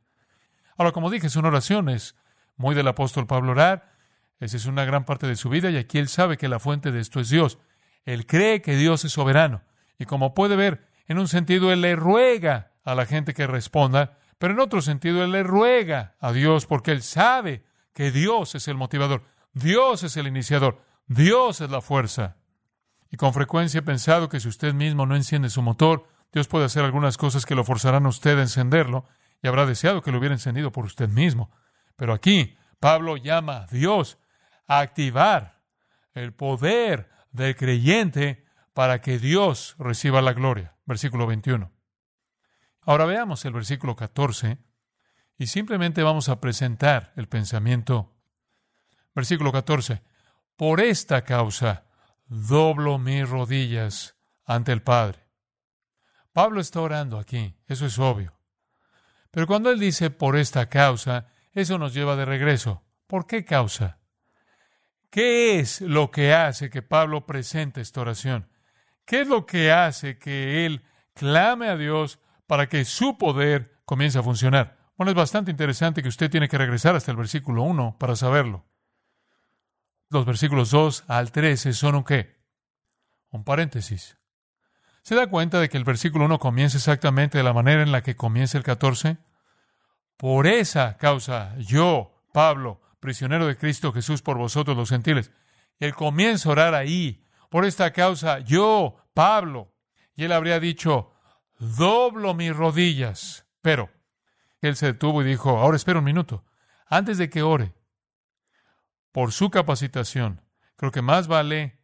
Ahora, 0.76 0.92
como 0.92 1.10
dije, 1.10 1.28
son 1.28 1.46
oraciones 1.46 2.16
muy 2.56 2.74
del 2.74 2.88
apóstol 2.88 3.26
Pablo 3.26 3.52
orar. 3.52 3.92
Esa 4.40 4.56
es 4.56 4.66
una 4.66 4.84
gran 4.84 5.04
parte 5.04 5.26
de 5.26 5.36
su 5.36 5.48
vida 5.48 5.70
y 5.70 5.76
aquí 5.76 5.98
él 5.98 6.08
sabe 6.08 6.36
que 6.36 6.48
la 6.48 6.58
fuente 6.58 6.92
de 6.92 7.00
esto 7.00 7.20
es 7.20 7.28
Dios. 7.30 7.58
Él 8.04 8.26
cree 8.26 8.62
que 8.62 8.76
Dios 8.76 9.04
es 9.04 9.12
soberano. 9.12 9.62
Y 9.98 10.04
como 10.04 10.34
puede 10.34 10.56
ver, 10.56 10.88
en 11.06 11.18
un 11.18 11.28
sentido 11.28 11.72
él 11.72 11.80
le 11.80 11.96
ruega 11.96 12.72
a 12.84 12.94
la 12.94 13.06
gente 13.06 13.34
que 13.34 13.46
responda, 13.46 14.18
pero 14.38 14.54
en 14.54 14.60
otro 14.60 14.82
sentido 14.82 15.24
él 15.24 15.32
le 15.32 15.42
ruega 15.42 16.14
a 16.20 16.32
Dios 16.32 16.66
porque 16.66 16.92
él 16.92 17.02
sabe 17.02 17.64
que 17.94 18.10
Dios 18.10 18.54
es 18.54 18.68
el 18.68 18.76
motivador, 18.76 19.24
Dios 19.52 20.02
es 20.02 20.16
el 20.16 20.26
iniciador, 20.26 20.82
Dios 21.06 21.60
es 21.60 21.70
la 21.70 21.80
fuerza. 21.80 22.36
Y 23.14 23.16
con 23.16 23.32
frecuencia 23.32 23.78
he 23.78 23.82
pensado 23.82 24.28
que 24.28 24.40
si 24.40 24.48
usted 24.48 24.74
mismo 24.74 25.06
no 25.06 25.14
enciende 25.14 25.48
su 25.48 25.62
motor, 25.62 26.08
Dios 26.32 26.48
puede 26.48 26.64
hacer 26.64 26.82
algunas 26.82 27.16
cosas 27.16 27.46
que 27.46 27.54
lo 27.54 27.62
forzarán 27.62 28.06
a 28.06 28.08
usted 28.08 28.36
a 28.36 28.42
encenderlo 28.42 29.04
y 29.40 29.46
habrá 29.46 29.66
deseado 29.66 30.02
que 30.02 30.10
lo 30.10 30.18
hubiera 30.18 30.34
encendido 30.34 30.72
por 30.72 30.84
usted 30.84 31.08
mismo. 31.08 31.52
Pero 31.94 32.12
aquí 32.12 32.56
Pablo 32.80 33.16
llama 33.16 33.58
a 33.58 33.66
Dios 33.66 34.18
a 34.66 34.80
activar 34.80 35.62
el 36.12 36.32
poder 36.32 37.08
del 37.30 37.54
creyente 37.54 38.46
para 38.72 39.00
que 39.00 39.20
Dios 39.20 39.76
reciba 39.78 40.20
la 40.20 40.32
gloria. 40.32 40.74
Versículo 40.84 41.28
21. 41.28 41.70
Ahora 42.80 43.04
veamos 43.04 43.44
el 43.44 43.52
versículo 43.52 43.94
14 43.94 44.58
y 45.38 45.46
simplemente 45.46 46.02
vamos 46.02 46.28
a 46.28 46.40
presentar 46.40 47.12
el 47.14 47.28
pensamiento. 47.28 48.12
Versículo 49.14 49.52
14. 49.52 50.02
Por 50.56 50.80
esta 50.80 51.22
causa 51.22 51.84
doblo 52.26 52.98
mis 52.98 53.28
rodillas 53.28 54.16
ante 54.44 54.72
el 54.72 54.82
Padre. 54.82 55.24
Pablo 56.32 56.60
está 56.60 56.80
orando 56.80 57.18
aquí, 57.18 57.56
eso 57.66 57.86
es 57.86 57.98
obvio. 57.98 58.34
Pero 59.30 59.46
cuando 59.46 59.70
él 59.70 59.78
dice 59.78 60.10
por 60.10 60.36
esta 60.36 60.68
causa, 60.68 61.28
eso 61.52 61.78
nos 61.78 61.94
lleva 61.94 62.16
de 62.16 62.24
regreso. 62.24 62.84
¿Por 63.06 63.26
qué 63.26 63.44
causa? 63.44 63.98
¿Qué 65.10 65.60
es 65.60 65.80
lo 65.80 66.10
que 66.10 66.34
hace 66.34 66.70
que 66.70 66.82
Pablo 66.82 67.24
presente 67.24 67.80
esta 67.80 68.00
oración? 68.00 68.48
¿Qué 69.04 69.20
es 69.20 69.28
lo 69.28 69.46
que 69.46 69.70
hace 69.70 70.18
que 70.18 70.66
él 70.66 70.82
clame 71.14 71.68
a 71.68 71.76
Dios 71.76 72.18
para 72.46 72.68
que 72.68 72.84
su 72.84 73.16
poder 73.16 73.80
comience 73.84 74.18
a 74.18 74.22
funcionar? 74.22 74.76
Bueno, 74.96 75.10
es 75.10 75.16
bastante 75.16 75.50
interesante 75.50 76.02
que 76.02 76.08
usted 76.08 76.30
tiene 76.30 76.48
que 76.48 76.58
regresar 76.58 76.96
hasta 76.96 77.10
el 77.10 77.16
versículo 77.16 77.62
1 77.62 77.96
para 77.98 78.16
saberlo. 78.16 78.66
Los 80.14 80.26
versículos 80.26 80.70
2 80.70 81.06
al 81.08 81.32
13 81.32 81.72
son 81.72 81.96
un 81.96 82.04
qué? 82.04 82.36
Un 83.30 83.42
paréntesis. 83.42 84.16
¿Se 85.02 85.16
da 85.16 85.26
cuenta 85.26 85.58
de 85.58 85.68
que 85.68 85.76
el 85.76 85.82
versículo 85.82 86.26
1 86.26 86.38
comienza 86.38 86.76
exactamente 86.76 87.36
de 87.36 87.42
la 87.42 87.52
manera 87.52 87.82
en 87.82 87.90
la 87.90 88.04
que 88.04 88.14
comienza 88.14 88.56
el 88.56 88.62
14? 88.62 89.16
Por 90.16 90.46
esa 90.46 90.96
causa, 90.98 91.56
yo, 91.58 92.22
Pablo, 92.32 92.80
prisionero 93.00 93.48
de 93.48 93.56
Cristo 93.56 93.92
Jesús 93.92 94.22
por 94.22 94.38
vosotros 94.38 94.76
los 94.76 94.88
gentiles. 94.88 95.32
él 95.80 95.96
comienza 95.96 96.48
a 96.48 96.52
orar 96.52 96.74
ahí. 96.76 97.26
Por 97.50 97.64
esta 97.64 97.92
causa, 97.92 98.38
yo, 98.38 98.94
Pablo. 99.14 99.74
Y 100.14 100.22
él 100.22 100.30
habría 100.30 100.60
dicho, 100.60 101.10
doblo 101.58 102.34
mis 102.34 102.54
rodillas. 102.54 103.46
Pero 103.62 103.90
él 104.60 104.76
se 104.76 104.86
detuvo 104.86 105.22
y 105.22 105.24
dijo, 105.24 105.58
ahora 105.58 105.76
espera 105.76 105.98
un 105.98 106.04
minuto. 106.04 106.44
Antes 106.86 107.18
de 107.18 107.28
que 107.28 107.42
ore, 107.42 107.74
por 109.14 109.30
su 109.30 109.48
capacitación, 109.48 110.42
creo 110.74 110.90
que 110.90 111.00
más 111.00 111.28
vale 111.28 111.78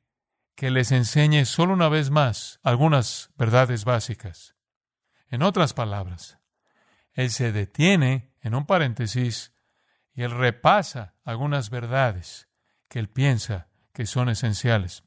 que 0.56 0.72
les 0.72 0.90
enseñe 0.90 1.44
solo 1.44 1.74
una 1.74 1.88
vez 1.88 2.10
más 2.10 2.58
algunas 2.64 3.30
verdades 3.36 3.84
básicas. 3.84 4.56
En 5.28 5.42
otras 5.42 5.72
palabras, 5.72 6.40
él 7.12 7.30
se 7.30 7.52
detiene 7.52 8.34
en 8.40 8.56
un 8.56 8.66
paréntesis 8.66 9.54
y 10.12 10.22
él 10.22 10.32
repasa 10.32 11.14
algunas 11.22 11.70
verdades 11.70 12.48
que 12.88 12.98
él 12.98 13.08
piensa 13.08 13.68
que 13.92 14.06
son 14.06 14.28
esenciales. 14.28 15.04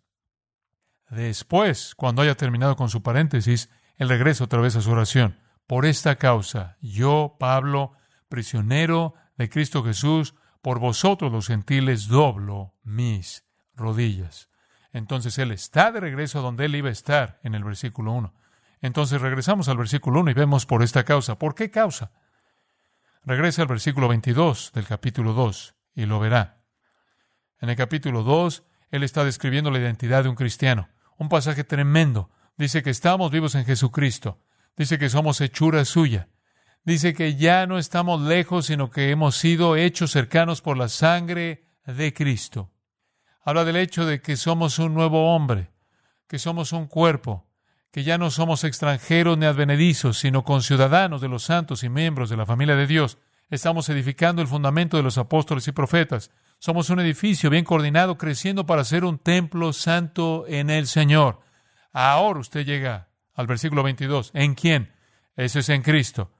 Después, 1.10 1.94
cuando 1.94 2.22
haya 2.22 2.36
terminado 2.36 2.78
con 2.78 2.88
su 2.88 3.04
paréntesis, 3.04 3.70
él 3.98 4.08
regresa 4.08 4.46
otra 4.46 4.62
vez 4.62 4.78
a 4.78 4.82
su 4.82 4.92
oración. 4.92 5.42
Por 5.68 5.86
esta 5.86 6.16
causa, 6.16 6.78
yo, 6.80 7.36
Pablo, 7.38 7.92
prisionero 8.30 9.14
de 9.36 9.50
Cristo 9.50 9.84
Jesús, 9.84 10.36
por 10.64 10.80
vosotros 10.80 11.30
los 11.30 11.48
gentiles 11.48 12.08
doblo 12.08 12.74
mis 12.84 13.44
rodillas. 13.76 14.50
Entonces 14.94 15.38
él 15.38 15.52
está 15.52 15.92
de 15.92 16.00
regreso 16.00 16.42
donde 16.42 16.66
él 16.66 16.76
iba 16.76 16.88
a 16.88 16.94
estar 16.94 17.38
en 17.44 17.54
el 17.54 17.66
versículo 17.66 18.14
1. 18.14 18.34
Entonces 18.80 19.20
regresamos 19.20 19.68
al 19.68 19.76
versículo 19.76 20.22
1 20.22 20.32
y 20.32 20.34
vemos 20.34 20.66
por 20.66 20.82
esta 20.82 21.04
causa. 21.04 21.38
¿Por 21.38 21.54
qué 21.54 21.70
causa? 21.70 22.12
Regresa 23.26 23.64
al 23.64 23.68
versículo 23.68 24.08
22 24.08 24.72
del 24.74 24.88
capítulo 24.88 25.34
2 25.34 25.76
y 25.96 26.06
lo 26.06 26.22
verá. 26.22 26.62
En 27.60 27.70
el 27.70 27.76
capítulo 27.76 28.24
2, 28.24 28.64
él 28.92 29.04
está 29.04 29.26
describiendo 29.26 29.70
la 29.70 29.80
identidad 29.80 30.24
de 30.24 30.30
un 30.30 30.36
cristiano. 30.36 30.88
Un 31.18 31.28
pasaje 31.28 31.66
tremendo. 31.66 32.30
Dice 32.56 32.84
que 32.84 32.90
estamos 32.90 33.32
vivos 33.32 33.56
en 33.56 33.66
Jesucristo. 33.66 34.40
Dice 34.78 34.98
que 34.98 35.10
somos 35.10 35.42
hechura 35.42 35.84
suya. 35.84 36.30
Dice 36.86 37.14
que 37.14 37.36
ya 37.36 37.66
no 37.66 37.78
estamos 37.78 38.22
lejos, 38.22 38.66
sino 38.66 38.92
que 38.92 39.10
hemos 39.10 39.38
sido 39.38 39.78
hechos 39.78 40.12
cercanos 40.12 40.62
por 40.62 40.78
la 40.78 40.90
sangre 40.90 41.64
de 41.86 42.14
Cristo. 42.14 42.72
Habla 43.46 43.64
del 43.64 43.78
hecho 43.78 44.06
de 44.06 44.22
que 44.22 44.36
somos 44.36 44.80
un 44.80 44.94
nuevo 44.94 45.34
hombre, 45.34 45.72
que 46.28 46.40
somos 46.40 46.74
un 46.74 46.88
cuerpo, 46.88 47.48
que 47.92 48.04
ya 48.04 48.18
no 48.18 48.32
somos 48.32 48.66
extranjeros 48.66 49.38
ni 49.38 49.46
advenedizos, 49.46 50.18
sino 50.18 50.44
conciudadanos 50.44 51.22
de 51.22 51.30
los 51.30 51.44
santos 51.44 51.84
y 51.84 51.90
miembros 51.90 52.30
de 52.30 52.38
la 52.38 52.46
familia 52.46 52.76
de 52.76 52.88
Dios. 52.88 53.18
Estamos 53.50 53.88
edificando 53.88 54.42
el 54.42 54.48
fundamento 54.50 54.98
de 54.98 55.04
los 55.04 55.18
apóstoles 55.18 55.68
y 55.70 55.72
profetas. 55.72 56.32
Somos 56.60 56.90
un 56.90 57.00
edificio 57.00 57.50
bien 57.50 57.64
coordinado, 57.64 58.18
creciendo 58.18 58.66
para 58.66 58.84
ser 58.84 59.06
un 59.06 59.20
templo 59.20 59.72
santo 59.72 60.46
en 60.48 60.70
el 60.70 60.88
Señor. 60.88 61.42
Ahora 61.94 62.40
usted 62.40 62.66
llega 62.66 63.08
al 63.36 63.48
versículo 63.48 63.84
22. 63.84 64.32
¿En 64.34 64.56
quién? 64.56 64.92
Eso 65.36 65.60
es 65.60 65.70
en 65.70 65.82
Cristo. 65.82 66.32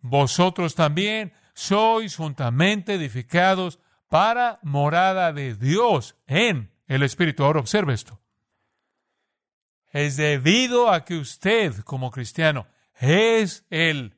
Vosotros 0.00 0.74
también 0.74 1.32
sois 1.54 2.16
juntamente 2.16 2.94
edificados 2.94 3.78
para 4.08 4.58
morada 4.62 5.32
de 5.32 5.54
Dios 5.54 6.16
en 6.26 6.72
el 6.86 7.02
Espíritu. 7.02 7.44
Ahora 7.44 7.60
observe 7.60 7.94
esto. 7.94 8.20
Es 9.92 10.16
debido 10.16 10.90
a 10.90 11.04
que 11.04 11.16
usted, 11.16 11.74
como 11.80 12.10
cristiano, 12.10 12.66
es 12.98 13.66
el 13.70 14.16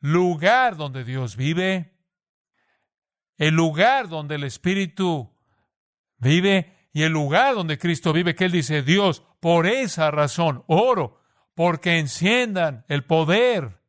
lugar 0.00 0.76
donde 0.76 1.04
Dios 1.04 1.36
vive, 1.36 1.92
el 3.36 3.54
lugar 3.54 4.08
donde 4.08 4.36
el 4.36 4.44
Espíritu 4.44 5.32
vive 6.18 6.88
y 6.92 7.02
el 7.02 7.12
lugar 7.12 7.54
donde 7.54 7.78
Cristo 7.78 8.12
vive, 8.12 8.34
que 8.34 8.44
Él 8.44 8.52
dice, 8.52 8.82
Dios, 8.82 9.22
por 9.40 9.66
esa 9.66 10.10
razón 10.10 10.64
oro, 10.66 11.20
porque 11.54 11.98
enciendan 11.98 12.84
el 12.88 13.04
poder. 13.04 13.81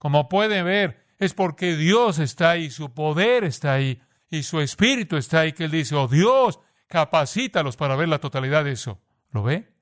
Como 0.00 0.30
pueden 0.30 0.64
ver, 0.64 1.04
es 1.18 1.34
porque 1.34 1.76
Dios 1.76 2.18
está 2.18 2.52
ahí, 2.52 2.70
su 2.70 2.94
poder 2.94 3.44
está 3.44 3.74
ahí 3.74 4.00
y 4.30 4.44
su 4.44 4.60
espíritu 4.60 5.18
está 5.18 5.40
ahí 5.40 5.52
que 5.52 5.64
él 5.64 5.70
dice, 5.70 5.94
oh 5.94 6.08
Dios, 6.08 6.58
capacítalos 6.86 7.76
para 7.76 7.96
ver 7.96 8.08
la 8.08 8.18
totalidad 8.18 8.64
de 8.64 8.72
eso. 8.72 8.98
¿Lo 9.30 9.42
ve? 9.42 9.74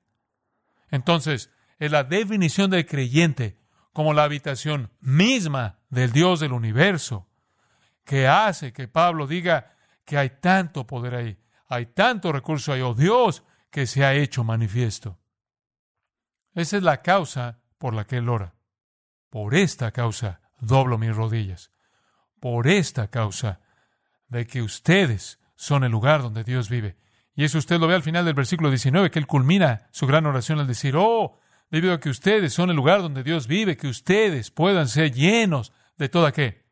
Entonces, 0.91 1.51
es 1.77 1.89
la 1.89 2.03
definición 2.03 2.69
del 2.69 2.85
creyente 2.85 3.57
como 3.93 4.13
la 4.13 4.25
habitación 4.25 4.91
misma 4.99 5.79
del 5.89 6.11
Dios 6.11 6.41
del 6.41 6.51
universo 6.51 7.29
que 8.03 8.27
hace 8.27 8.73
que 8.73 8.89
Pablo 8.89 9.25
diga 9.25 9.73
que 10.03 10.17
hay 10.17 10.31
tanto 10.41 10.85
poder 10.85 11.15
ahí, 11.15 11.39
hay 11.69 11.85
tanto 11.85 12.33
recurso 12.33 12.73
ahí, 12.73 12.81
oh 12.81 12.93
Dios, 12.93 13.45
que 13.71 13.87
se 13.87 14.03
ha 14.03 14.13
hecho 14.15 14.43
manifiesto. 14.43 15.17
Esa 16.55 16.75
es 16.75 16.83
la 16.83 17.01
causa 17.01 17.61
por 17.77 17.93
la 17.93 18.03
que 18.03 18.17
él 18.17 18.27
ora. 18.27 18.58
Por 19.29 19.55
esta 19.55 19.91
causa 19.91 20.41
doblo 20.59 20.97
mis 20.97 21.15
rodillas. 21.15 21.71
Por 22.39 22.67
esta 22.67 23.09
causa 23.09 23.59
de 24.27 24.47
que 24.47 24.61
ustedes 24.61 25.39
son 25.55 25.83
el 25.83 25.91
lugar 25.91 26.21
donde 26.21 26.43
Dios 26.43 26.69
vive. 26.69 26.97
Y 27.35 27.43
eso 27.43 27.57
usted 27.57 27.79
lo 27.79 27.87
ve 27.87 27.95
al 27.95 28.03
final 28.03 28.25
del 28.25 28.33
versículo 28.33 28.69
19, 28.69 29.11
que 29.11 29.19
él 29.19 29.27
culmina 29.27 29.87
su 29.91 30.07
gran 30.07 30.25
oración 30.25 30.59
al 30.59 30.67
decir, 30.67 30.95
oh, 30.97 31.39
debido 31.69 31.93
a 31.93 31.99
que 31.99 32.09
ustedes 32.09 32.53
son 32.53 32.69
el 32.69 32.75
lugar 32.75 33.01
donde 33.01 33.23
Dios 33.23 33.47
vive, 33.47 33.77
que 33.77 33.87
ustedes 33.87 34.51
puedan 34.51 34.87
ser 34.87 35.11
llenos 35.13 35.71
de 35.97 36.09
toda 36.09 36.31
qué? 36.31 36.65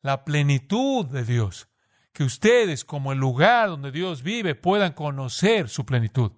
La 0.00 0.24
plenitud 0.24 1.06
de 1.06 1.24
Dios. 1.24 1.68
Que 2.12 2.24
ustedes, 2.24 2.84
como 2.84 3.12
el 3.12 3.18
lugar 3.18 3.68
donde 3.68 3.90
Dios 3.90 4.22
vive, 4.22 4.54
puedan 4.54 4.92
conocer 4.92 5.68
su 5.68 5.86
plenitud. 5.86 6.32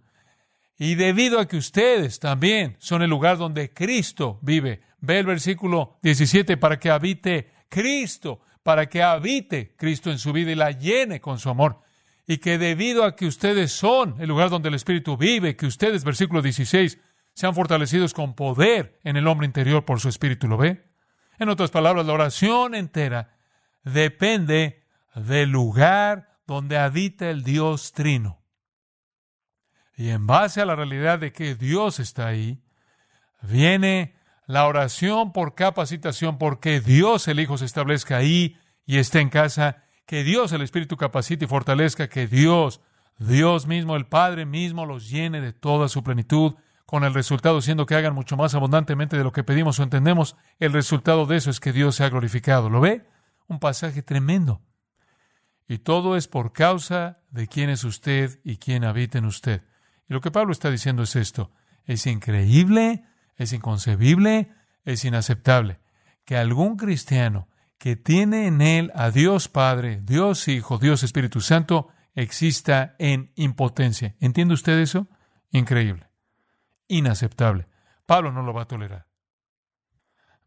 Y 0.77 0.97
debido 0.97 1.39
a 1.39 1.47
que 1.47 1.57
ustedes 1.57 2.19
también 2.19 2.77
son 2.79 3.03
el 3.03 3.11
lugar 3.11 3.39
donde 3.39 3.73
Cristo 3.73 4.39
vive. 4.43 4.83
Ve 5.05 5.19
el 5.19 5.27
versículo 5.27 5.99
17, 6.03 6.57
para 6.57 6.79
que 6.79 6.91
habite 6.91 7.53
Cristo, 7.69 8.41
para 8.63 8.89
que 8.89 9.03
habite 9.03 9.77
Cristo 9.77 10.11
en 10.11 10.19
su 10.19 10.33
vida 10.33 10.51
y 10.51 10.55
la 10.55 10.71
llene 10.71 11.21
con 11.21 11.39
su 11.39 11.51
amor. 11.51 11.81
Y 12.27 12.39
que 12.39 12.57
debido 12.57 13.05
a 13.05 13.15
que 13.15 13.27
ustedes 13.27 13.71
son 13.73 14.17
el 14.19 14.29
lugar 14.29 14.49
donde 14.49 14.71
el 14.71 14.75
Espíritu 14.75 15.19
vive, 15.19 15.57
que 15.57 15.67
ustedes, 15.67 16.05
versículo 16.05 16.41
16, 16.41 16.99
sean 17.35 17.55
fortalecidos 17.55 18.15
con 18.15 18.35
poder 18.35 18.99
en 19.05 19.17
el 19.17 19.27
hombre 19.27 19.47
interior 19.47 19.85
por 19.85 20.01
su 20.01 20.09
Espíritu. 20.09 20.49
¿Lo 20.49 20.57
ve? 20.57 20.87
En 21.39 21.51
otras 21.51 21.71
palabras, 21.71 22.07
la 22.07 22.15
oración 22.15 22.75
entera 22.75 23.37
depende 23.83 24.85
del 25.15 25.51
lugar 25.51 26.39
donde 26.47 26.79
habita 26.79 27.29
el 27.29 27.43
Dios 27.43 27.93
trino. 27.93 28.43
Y 29.97 30.09
en 30.09 30.27
base 30.27 30.63
a 30.63 30.67
la 30.67 30.77
realidad 30.77 31.19
de 31.19 31.33
que 31.33 31.55
Dios 31.55 32.01
está 32.01 32.27
ahí, 32.27 32.63
viene 33.43 34.17
la 34.47 34.67
oración 34.67 35.33
por 35.33 35.55
capacitación, 35.55 36.39
porque 36.39 36.81
Dios 36.81 37.29
el 37.29 37.41
Hijo 37.41 37.59
se 37.59 37.65
establezca 37.65 38.17
ahí 38.17 38.57
y 38.87 38.99
esté 38.99 39.21
en 39.21 39.31
casa, 39.31 39.85
que 40.07 40.23
Dios 40.23 40.53
el 40.53 40.63
Espíritu 40.63 40.97
capacite 40.97 41.47
y 41.47 41.49
fortalezca, 41.49 42.09
que 42.09 42.27
Dios, 42.27 42.81
Dios 43.19 43.67
mismo, 43.67 43.97
el 43.97 44.07
Padre 44.07 44.45
mismo, 44.45 44.85
los 44.87 45.09
llene 45.09 45.41
de 45.41 45.53
toda 45.53 45.89
su 45.89 46.03
plenitud, 46.03 46.55
con 46.87 47.05
el 47.05 47.15
resultado 47.15 47.61
siendo 47.63 47.87
que 47.87 47.95
hagan 47.95 48.15
mucho 48.15 48.37
más 48.37 48.55
abundantemente 48.55 49.17
de 49.17 49.25
lo 49.25 49.33
que 49.33 49.43
pedimos 49.43 49.81
o 49.81 49.83
entendemos. 49.83 50.37
El 50.59 50.73
resultado 50.73 51.27
de 51.27 51.37
eso 51.37 51.51
es 51.51 51.59
que 51.59 51.73
Dios 51.73 51.97
sea 51.97 52.11
glorificado. 52.11 52.69
¿Lo 52.69 52.81
ve? 52.81 53.07
Un 53.49 53.59
pasaje 53.59 54.03
tremendo. 54.03 54.61
Y 55.67 55.79
todo 55.79 56.17
es 56.17 56.29
por 56.29 56.53
causa 56.53 57.21
de 57.31 57.49
quién 57.49 57.71
es 57.71 57.85
usted 57.85 58.39
y 58.45 58.59
quién 58.59 58.85
habita 58.85 59.19
en 59.19 59.25
usted. 59.25 59.63
Y 60.09 60.13
lo 60.13 60.21
que 60.21 60.31
Pablo 60.31 60.53
está 60.53 60.71
diciendo 60.71 61.03
es 61.03 61.17
esto. 61.17 61.51
Es 61.85 62.07
increíble, 62.07 63.05
es 63.37 63.53
inconcebible, 63.53 64.53
es 64.85 65.05
inaceptable 65.05 65.81
que 66.25 66.37
algún 66.37 66.77
cristiano 66.77 67.49
que 67.79 67.97
tiene 67.97 68.47
en 68.47 68.61
él 68.61 68.93
a 68.95 69.11
Dios 69.11 69.49
Padre, 69.49 70.01
Dios 70.03 70.49
Hijo, 70.49 70.79
Dios 70.79 71.03
Espíritu 71.03 71.41
Santo, 71.41 71.89
exista 72.15 72.95
en 72.99 73.33
impotencia. 73.35 74.15
¿Entiende 74.21 74.55
usted 74.55 74.79
eso? 74.79 75.09
Increíble. 75.51 76.09
Inaceptable. 76.89 77.67
Pablo 78.07 78.33
no 78.33 78.43
lo 78.43 78.55
va 78.55 78.63
a 78.63 78.69
tolerar. 78.69 79.07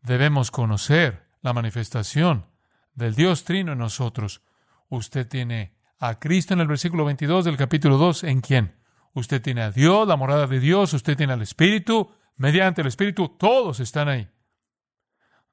Debemos 0.02 0.52
conocer 0.52 1.28
la 1.42 1.54
manifestación 1.54 2.46
del 2.94 3.16
Dios 3.16 3.44
Trino 3.44 3.74
en 3.74 3.80
nosotros. 3.80 4.42
Usted 4.90 5.28
tiene 5.28 5.76
a 6.00 6.20
Cristo 6.20 6.54
en 6.54 6.62
el 6.62 6.68
versículo 6.68 7.06
22 7.06 7.46
del 7.46 7.58
capítulo 7.58 7.98
2, 7.98 8.24
¿en 8.26 8.42
quién? 8.42 8.76
Usted 9.14 9.42
tiene 9.42 9.62
a 9.64 9.72
Dios, 9.72 10.08
la 10.08 10.16
morada 10.16 10.48
de 10.48 10.60
Dios, 10.60 10.94
usted 10.94 11.18
tiene 11.18 11.34
al 11.34 11.42
Espíritu, 11.42 12.12
mediante 12.38 12.82
el 12.82 12.88
Espíritu, 12.88 13.30
todos 13.30 13.80
están 13.80 14.10
ahí. 14.10 14.30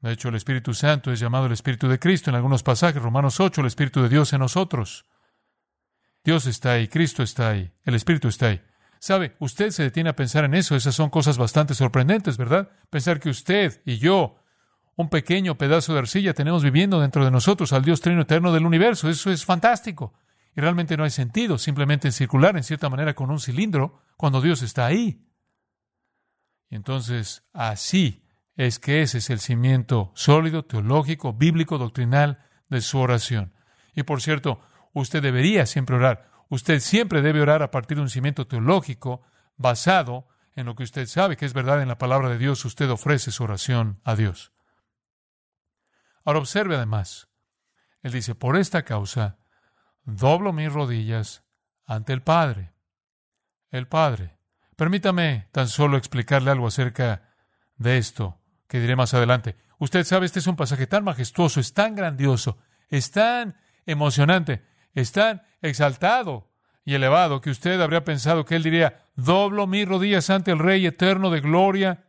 De 0.01 0.13
hecho, 0.13 0.29
el 0.29 0.35
Espíritu 0.35 0.75
Santo 0.75 1.11
es 1.11 1.19
llamado 1.19 1.47
el 1.47 1.53
Espíritu 1.53 1.89
de 1.89 1.99
Cristo 1.99 2.31
en 2.31 2.37
algunos 2.37 2.63
pasajes, 2.63 3.03
Romanos 3.03 3.41
8, 3.41 3.63
el 3.63 3.67
Espíritu 3.67 4.03
de 4.03 4.11
Dios 4.11 4.33
en 4.33 4.41
nosotros. 4.41 5.07
Dios 6.23 6.47
está 6.47 6.73
ahí, 6.73 6.89
Cristo 6.89 7.23
está 7.23 7.51
ahí, 7.51 7.73
el 7.85 7.95
Espíritu 7.95 8.29
está 8.29 8.49
ahí. 8.49 8.63
Sabe, 8.99 9.37
usted 9.39 9.71
se 9.71 9.83
detiene 9.83 10.11
a 10.11 10.17
pensar 10.17 10.45
en 10.45 10.55
eso, 10.55 10.77
esas 10.77 10.95
son 10.95 11.11
cosas 11.11 11.37
bastante 11.37 11.75
sorprendentes, 11.75 12.37
¿verdad? 12.37 12.71
Pensar 12.89 13.21
que 13.21 13.29
usted 13.29 13.83
y 13.85 13.99
yo, 13.99 14.37
un 14.97 15.11
pequeño 15.11 15.57
pedazo 15.57 15.93
de 15.93 15.99
arcilla, 15.99 16.33
tenemos 16.33 16.63
viviendo 16.63 17.01
dentro 17.01 17.25
de 17.25 17.31
nosotros 17.31 17.73
al 17.73 17.85
Dios 17.85 18.01
Trino 18.01 18.23
Eterno 18.23 18.53
del 18.53 18.65
universo, 18.65 19.09
eso 19.09 19.31
es 19.31 19.45
fantástico. 19.45 20.15
Y 20.57 20.61
realmente 20.61 20.97
no 20.97 21.05
hay 21.05 21.11
sentido 21.11 21.59
simplemente 21.59 22.13
circular 22.13 22.57
en 22.57 22.63
cierta 22.63 22.89
manera 22.89 23.15
con 23.15 23.31
un 23.31 23.41
cilindro 23.41 24.01
cuando 24.17 24.41
Dios 24.41 24.63
está 24.63 24.87
ahí. 24.87 25.27
Entonces 26.75 27.45
así 27.53 28.27
es 28.57 28.81
que 28.81 29.03
ese 29.03 29.19
es 29.19 29.31
el 29.31 29.39
cimiento 29.39 30.11
sólido, 30.17 30.65
teológico, 30.65 31.33
bíblico, 31.33 31.79
doctrinal 31.79 32.45
de 32.69 32.81
su 32.81 32.99
oración. 32.99 33.55
Y 33.95 34.03
por 34.03 34.21
cierto, 34.21 34.61
usted 34.93 35.23
debería 35.23 35.67
siempre 35.67 35.95
orar. 35.95 36.29
Usted 36.49 36.81
siempre 36.81 37.23
debe 37.23 37.41
orar 37.41 37.63
a 37.63 37.71
partir 37.71 37.97
de 37.97 38.03
un 38.03 38.11
cimiento 38.11 38.49
teológico 38.49 39.23
basado 39.57 40.27
en 40.57 40.67
lo 40.67 40.75
que 40.75 40.83
usted 40.83 41.07
sabe 41.07 41.37
que 41.37 41.47
es 41.47 41.53
verdad 41.53 41.81
en 41.81 41.87
la 41.87 41.99
palabra 41.99 42.29
de 42.29 42.39
Dios. 42.39 42.65
Usted 42.65 42.91
ofrece 42.91 43.31
su 43.31 43.45
oración 43.45 44.01
a 44.03 44.17
Dios. 44.17 44.53
Ahora 46.25 46.41
observe 46.41 46.75
además, 46.75 47.29
él 48.03 48.11
dice, 48.11 48.35
por 48.35 48.57
esta 48.57 48.83
causa 48.83 49.39
doblo 50.03 50.53
mis 50.53 50.73
rodillas 50.73 51.45
ante 51.87 52.13
el 52.13 52.23
Padre. 52.23 52.73
El 53.71 53.87
Padre. 53.87 54.34
Permítame 54.77 55.49
tan 55.53 55.69
solo 55.69 55.97
explicarle 55.97 56.51
algo 56.51 56.67
acerca 56.67 57.35
de 57.77 57.99
esto 57.99 58.41
que 58.69 58.81
diré 58.81 58.97
más 58.97 59.15
adelante. 59.15 59.57
Usted 59.79 60.05
sabe, 60.05 60.27
este 60.27 60.39
es 60.39 60.47
un 60.47 60.57
pasaje 60.57 60.87
tan 60.87 61.05
majestuoso, 61.05 61.61
es 61.61 61.75
tan 61.75 61.95
grandioso, 61.95 62.59
es 62.89 63.11
tan 63.11 63.57
emocionante, 63.87 64.65
es 64.95 65.13
tan 65.13 65.43
exaltado 65.61 66.51
y 66.85 66.95
elevado 66.95 67.41
que 67.41 67.51
usted 67.51 67.81
habría 67.81 68.05
pensado 68.05 68.45
que 68.45 68.57
él 68.57 68.63
diría, 68.63 69.09
doblo 69.15 69.67
mis 69.67 69.87
rodillas 69.87 70.31
ante 70.31 70.51
el 70.51 70.59
Rey 70.59 70.87
eterno 70.87 71.31
de 71.31 71.41
gloria. 71.41 72.05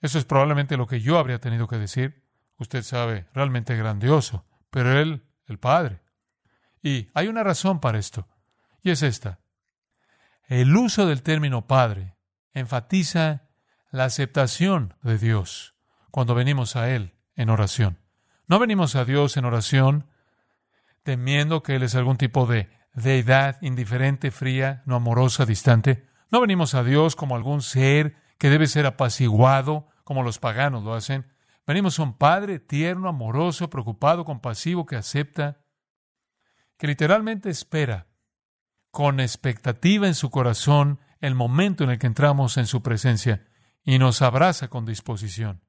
Eso 0.00 0.18
es 0.18 0.24
probablemente 0.24 0.76
lo 0.76 0.86
que 0.86 1.00
yo 1.00 1.18
habría 1.18 1.40
tenido 1.40 1.66
que 1.66 1.78
decir. 1.78 2.24
Usted 2.58 2.82
sabe, 2.82 3.26
realmente 3.34 3.76
grandioso, 3.76 4.46
pero 4.70 4.98
él, 4.98 5.24
el 5.46 5.58
Padre, 5.58 6.02
y 6.82 7.10
hay 7.14 7.28
una 7.28 7.42
razón 7.42 7.80
para 7.80 7.98
esto, 7.98 8.28
y 8.82 8.90
es 8.90 9.02
esta. 9.02 9.41
El 10.48 10.76
uso 10.76 11.06
del 11.06 11.22
término 11.22 11.66
Padre 11.66 12.16
enfatiza 12.52 13.48
la 13.90 14.04
aceptación 14.04 14.94
de 15.02 15.18
Dios 15.18 15.74
cuando 16.10 16.34
venimos 16.34 16.76
a 16.76 16.90
Él 16.90 17.14
en 17.36 17.50
oración. 17.50 17.98
No 18.46 18.58
venimos 18.58 18.96
a 18.96 19.04
Dios 19.04 19.36
en 19.36 19.44
oración 19.44 20.08
temiendo 21.02 21.62
que 21.62 21.76
Él 21.76 21.82
es 21.82 21.94
algún 21.94 22.16
tipo 22.16 22.46
de 22.46 22.68
deidad 22.94 23.60
indiferente, 23.62 24.30
fría, 24.30 24.82
no 24.84 24.96
amorosa, 24.96 25.46
distante. 25.46 26.06
No 26.30 26.40
venimos 26.40 26.74
a 26.74 26.84
Dios 26.84 27.16
como 27.16 27.36
algún 27.36 27.62
ser 27.62 28.16
que 28.38 28.50
debe 28.50 28.66
ser 28.66 28.86
apaciguado, 28.86 29.88
como 30.04 30.22
los 30.22 30.38
paganos 30.38 30.82
lo 30.82 30.94
hacen. 30.94 31.32
Venimos 31.66 31.98
a 31.98 32.02
un 32.02 32.18
Padre 32.18 32.58
tierno, 32.58 33.08
amoroso, 33.08 33.70
preocupado, 33.70 34.24
compasivo, 34.24 34.84
que 34.84 34.96
acepta 34.96 35.64
que 36.76 36.88
literalmente 36.88 37.48
espera 37.48 38.08
con 38.92 39.20
expectativa 39.20 40.06
en 40.06 40.14
su 40.14 40.30
corazón 40.30 41.00
el 41.20 41.34
momento 41.34 41.82
en 41.82 41.90
el 41.90 41.98
que 41.98 42.06
entramos 42.06 42.58
en 42.58 42.66
su 42.66 42.82
presencia 42.82 43.48
y 43.82 43.98
nos 43.98 44.20
abraza 44.20 44.68
con 44.68 44.84
disposición. 44.84 45.64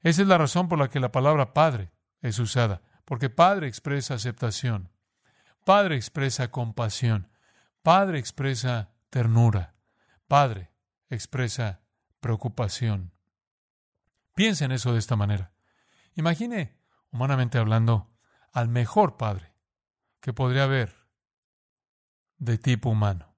Esa 0.00 0.22
es 0.22 0.28
la 0.28 0.38
razón 0.38 0.68
por 0.68 0.78
la 0.78 0.88
que 0.88 0.98
la 0.98 1.12
palabra 1.12 1.52
Padre 1.52 1.92
es 2.22 2.38
usada, 2.38 2.80
porque 3.04 3.28
Padre 3.28 3.68
expresa 3.68 4.14
aceptación, 4.14 4.90
Padre 5.64 5.96
expresa 5.96 6.50
compasión, 6.50 7.28
Padre 7.82 8.18
expresa 8.18 8.94
ternura, 9.10 9.74
Padre 10.26 10.72
expresa 11.10 11.82
preocupación. 12.20 13.12
Piensa 14.34 14.64
en 14.64 14.72
eso 14.72 14.94
de 14.94 15.00
esta 15.00 15.16
manera. 15.16 15.52
Imagine, 16.14 16.78
humanamente 17.10 17.58
hablando, 17.58 18.10
al 18.52 18.68
mejor 18.68 19.18
Padre 19.18 19.54
que 20.20 20.32
podría 20.32 20.64
haber 20.64 21.01
de 22.42 22.58
tipo 22.58 22.90
humano. 22.90 23.36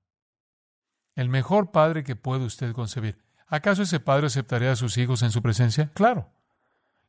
El 1.14 1.28
mejor 1.28 1.70
padre 1.70 2.04
que 2.04 2.16
puede 2.16 2.44
usted 2.44 2.72
concebir. 2.72 3.22
¿Acaso 3.46 3.82
ese 3.82 4.00
padre 4.00 4.28
aceptaría 4.28 4.72
a 4.72 4.76
sus 4.76 4.96
hijos 4.96 5.22
en 5.22 5.30
su 5.30 5.42
presencia? 5.42 5.90
Claro. 5.92 6.32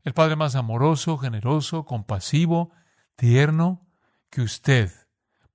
El 0.03 0.13
padre 0.13 0.35
más 0.35 0.55
amoroso, 0.55 1.17
generoso, 1.17 1.85
compasivo, 1.85 2.71
tierno 3.15 3.87
que 4.29 4.41
usted 4.41 4.91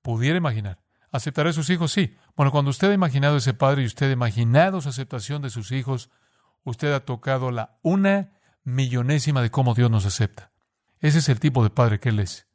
pudiera 0.00 0.38
imaginar. 0.38 0.80
¿Aceptará 1.12 1.50
a 1.50 1.52
sus 1.52 1.68
hijos? 1.68 1.92
Sí. 1.92 2.16
Bueno, 2.36 2.50
cuando 2.50 2.70
usted 2.70 2.90
ha 2.90 2.94
imaginado 2.94 3.36
ese 3.36 3.52
padre 3.52 3.82
y 3.82 3.86
usted 3.86 4.08
ha 4.08 4.12
imaginado 4.12 4.80
su 4.80 4.88
aceptación 4.88 5.42
de 5.42 5.50
sus 5.50 5.72
hijos, 5.72 6.10
usted 6.64 6.92
ha 6.92 7.04
tocado 7.04 7.50
la 7.50 7.78
una 7.82 8.32
millonésima 8.64 9.42
de 9.42 9.50
cómo 9.50 9.74
Dios 9.74 9.90
nos 9.90 10.06
acepta. 10.06 10.52
Ese 11.00 11.18
es 11.18 11.28
el 11.28 11.38
tipo 11.38 11.62
de 11.62 11.70
padre 11.70 12.00
que 12.00 12.08
Él 12.08 12.20
es. 12.20 12.49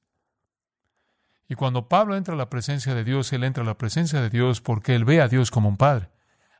Y 1.47 1.55
cuando 1.55 1.87
Pablo 1.87 2.15
entra 2.15 2.33
a 2.33 2.37
la 2.37 2.49
presencia 2.49 2.95
de 2.95 3.03
Dios, 3.03 3.31
él 3.33 3.43
entra 3.43 3.63
a 3.63 3.67
la 3.67 3.77
presencia 3.77 4.21
de 4.21 4.29
Dios 4.29 4.61
porque 4.61 4.95
él 4.95 5.05
ve 5.05 5.21
a 5.21 5.27
Dios 5.27 5.51
como 5.51 5.69
un 5.69 5.77
padre. 5.77 6.09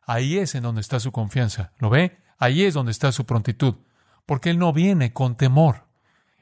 Ahí 0.06 0.38
es 0.38 0.54
en 0.56 0.64
donde 0.64 0.82
está 0.82 1.00
su 1.00 1.12
confianza. 1.12 1.72
¿Lo 1.80 1.90
ve? 1.90 2.18
Ahí 2.38 2.64
es 2.64 2.74
donde 2.74 2.92
está 2.92 3.12
su 3.12 3.26
prontitud. 3.26 3.76
Porque 4.26 4.52
él 4.52 4.60
no 4.60 4.74
viene 4.74 5.14
con 5.14 5.36
temor. 5.36 5.86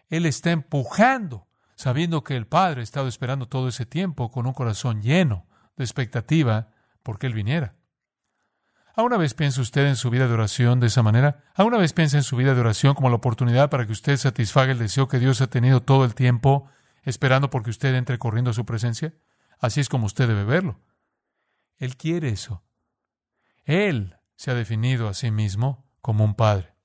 Él 0.09 0.25
está 0.25 0.51
empujando 0.51 1.47
sabiendo 1.75 2.23
que 2.23 2.35
el 2.35 2.47
Padre 2.47 2.81
ha 2.81 2.83
estado 2.83 3.07
esperando 3.07 3.47
todo 3.47 3.67
ese 3.67 3.85
tiempo 3.85 4.31
con 4.31 4.45
un 4.45 4.53
corazón 4.53 5.01
lleno 5.01 5.45
de 5.75 5.83
expectativa 5.83 6.69
porque 7.01 7.27
Él 7.27 7.33
viniera. 7.33 7.75
¿Alguna 8.95 9.17
vez 9.17 9.33
piensa 9.33 9.61
usted 9.61 9.87
en 9.87 9.95
su 9.95 10.11
vida 10.11 10.27
de 10.27 10.33
oración 10.33 10.79
de 10.79 10.87
esa 10.87 11.01
manera? 11.01 11.43
¿Alguna 11.55 11.77
vez 11.77 11.93
piensa 11.93 12.17
en 12.17 12.23
su 12.23 12.35
vida 12.35 12.53
de 12.53 12.61
oración 12.61 12.93
como 12.93 13.09
la 13.09 13.15
oportunidad 13.15 13.69
para 13.69 13.85
que 13.85 13.91
usted 13.91 14.17
satisfaga 14.17 14.71
el 14.71 14.77
deseo 14.77 15.07
que 15.07 15.19
Dios 15.19 15.41
ha 15.41 15.47
tenido 15.47 15.81
todo 15.81 16.05
el 16.05 16.13
tiempo 16.13 16.69
esperando 17.03 17.49
porque 17.49 17.69
usted 17.69 17.95
entre 17.95 18.17
corriendo 18.17 18.51
a 18.51 18.53
su 18.53 18.65
presencia? 18.65 19.13
Así 19.59 19.79
es 19.79 19.89
como 19.89 20.05
usted 20.05 20.27
debe 20.27 20.43
verlo. 20.43 20.81
Él 21.77 21.97
quiere 21.97 22.29
eso. 22.29 22.63
Él 23.63 24.17
se 24.35 24.51
ha 24.51 24.55
definido 24.55 25.07
a 25.07 25.13
sí 25.13 25.31
mismo 25.31 25.89
como 26.01 26.23
un 26.23 26.35
padre. 26.35 26.75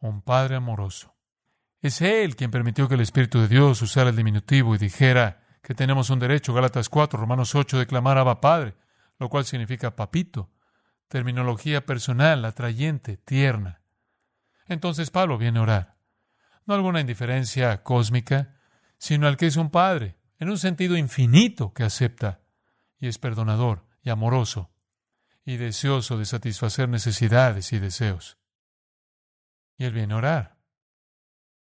Un 0.00 0.22
padre 0.22 0.56
amoroso. 0.56 1.16
Es 1.80 2.02
Él 2.02 2.36
quien 2.36 2.50
permitió 2.50 2.88
que 2.88 2.94
el 2.94 3.00
Espíritu 3.00 3.40
de 3.40 3.48
Dios 3.48 3.80
usara 3.82 4.10
el 4.10 4.16
diminutivo 4.16 4.74
y 4.74 4.78
dijera 4.78 5.44
que 5.62 5.74
tenemos 5.74 6.10
un 6.10 6.18
derecho, 6.18 6.54
Gálatas 6.54 6.88
4, 6.88 7.18
Romanos 7.18 7.54
8, 7.54 7.78
de 7.78 7.86
clamar 7.86 8.18
Abba 8.18 8.40
Padre, 8.40 8.76
lo 9.18 9.28
cual 9.28 9.44
significa 9.44 9.96
papito, 9.96 10.50
terminología 11.08 11.84
personal, 11.84 12.44
atrayente, 12.44 13.16
tierna. 13.16 13.82
Entonces 14.66 15.10
Pablo 15.10 15.38
viene 15.38 15.58
a 15.58 15.62
orar. 15.62 15.97
No 16.68 16.74
alguna 16.74 17.00
indiferencia 17.00 17.82
cósmica, 17.82 18.54
sino 18.98 19.26
al 19.26 19.38
que 19.38 19.46
es 19.46 19.56
un 19.56 19.70
padre, 19.70 20.18
en 20.38 20.50
un 20.50 20.58
sentido 20.58 20.98
infinito 20.98 21.72
que 21.72 21.82
acepta 21.82 22.42
y 22.98 23.08
es 23.08 23.16
perdonador 23.18 23.86
y 24.02 24.10
amoroso 24.10 24.70
y 25.46 25.56
deseoso 25.56 26.18
de 26.18 26.26
satisfacer 26.26 26.90
necesidades 26.90 27.72
y 27.72 27.78
deseos. 27.78 28.36
Y 29.78 29.86
él 29.86 29.94
viene 29.94 30.12
a 30.12 30.18
orar. 30.18 30.58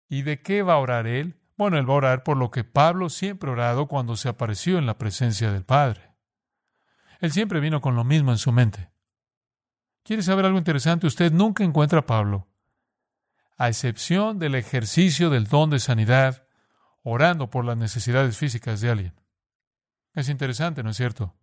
¿Y 0.09 0.23
de 0.23 0.43
qué 0.43 0.63
va 0.63 0.75
a 0.75 0.79
orar 0.79 1.07
él? 1.07 1.41
Bueno, 1.57 1.79
él 1.79 1.89
va 1.89 1.95
a 1.95 1.99
orar 1.99 2.25
por 2.25 2.37
lo 2.37 2.51
que 2.51 2.65
Pablo 2.65 3.09
siempre 3.09 3.49
ha 3.49 3.53
orado 3.53 3.87
cuando 3.87 4.17
se 4.17 4.29
apareció 4.29 4.77
en 4.77 4.87
la 4.87 4.99
presencia 4.99 5.53
del 5.53 5.63
Padre. 5.63 6.11
Él 7.21 7.31
siempre 7.31 7.61
vino 7.61 7.81
con 7.81 7.95
lo 7.95 8.03
mismo 8.03 8.33
en 8.33 8.39
su 8.39 8.51
mente. 8.51 8.91
¿Quiere 10.03 10.25
saber 10.25 10.47
algo 10.47 10.59
interesante? 10.59 11.07
Usted 11.07 11.31
nunca 11.33 11.63
encuentra 11.63 12.01
a 12.01 12.07
Pablo, 12.07 12.49
a 13.57 13.69
excepción 13.69 14.39
del 14.39 14.55
ejercicio 14.55 15.31
del 15.31 15.47
don 15.47 15.71
de 15.71 15.79
sanidad, 15.79 16.47
orando 17.03 17.51
por 17.51 17.65
las 17.65 17.77
necesidades 17.77 18.37
físicas 18.37 18.81
de 18.81 18.91
alguien. 18.91 19.15
Es 20.15 20.29
interesante, 20.29 20.83
¿no 20.83 20.91
es 20.91 20.97
cierto? 20.97 21.35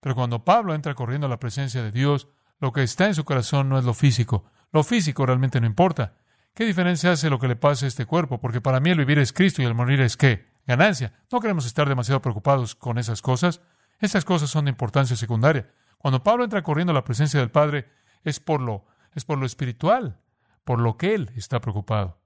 Pero 0.00 0.14
cuando 0.14 0.44
Pablo 0.44 0.74
entra 0.74 0.94
corriendo 0.94 1.26
a 1.26 1.30
la 1.30 1.38
presencia 1.38 1.82
de 1.82 1.90
Dios, 1.90 2.28
lo 2.60 2.72
que 2.72 2.82
está 2.82 3.06
en 3.06 3.14
su 3.14 3.24
corazón 3.24 3.68
no 3.68 3.78
es 3.78 3.84
lo 3.84 3.94
físico. 3.94 4.44
Lo 4.72 4.84
físico 4.84 5.24
realmente 5.24 5.60
no 5.60 5.66
importa. 5.66 6.16
¿Qué 6.54 6.64
diferencia 6.64 7.12
hace 7.12 7.30
lo 7.30 7.38
que 7.38 7.48
le 7.48 7.56
pasa 7.56 7.84
a 7.84 7.88
este 7.88 8.06
cuerpo? 8.06 8.40
Porque 8.40 8.60
para 8.60 8.80
mí 8.80 8.90
el 8.90 8.98
vivir 8.98 9.18
es 9.18 9.32
Cristo 9.32 9.62
y 9.62 9.64
el 9.64 9.74
morir 9.74 10.00
es 10.00 10.16
qué? 10.16 10.52
Ganancia. 10.66 11.12
No 11.30 11.40
queremos 11.40 11.66
estar 11.66 11.88
demasiado 11.88 12.22
preocupados 12.22 12.74
con 12.74 12.98
esas 12.98 13.22
cosas. 13.22 13.60
Esas 13.98 14.24
cosas 14.24 14.50
son 14.50 14.66
de 14.66 14.70
importancia 14.70 15.16
secundaria. 15.16 15.70
Cuando 15.98 16.22
Pablo 16.22 16.44
entra 16.44 16.62
corriendo 16.62 16.90
a 16.90 16.94
la 16.94 17.04
presencia 17.04 17.40
del 17.40 17.50
Padre, 17.50 17.88
es 18.24 18.40
por 18.40 18.60
lo, 18.60 18.86
es 19.14 19.24
por 19.24 19.38
lo 19.38 19.46
espiritual, 19.46 20.20
por 20.64 20.80
lo 20.80 20.96
que 20.96 21.14
él 21.14 21.30
está 21.36 21.60
preocupado. 21.60 22.20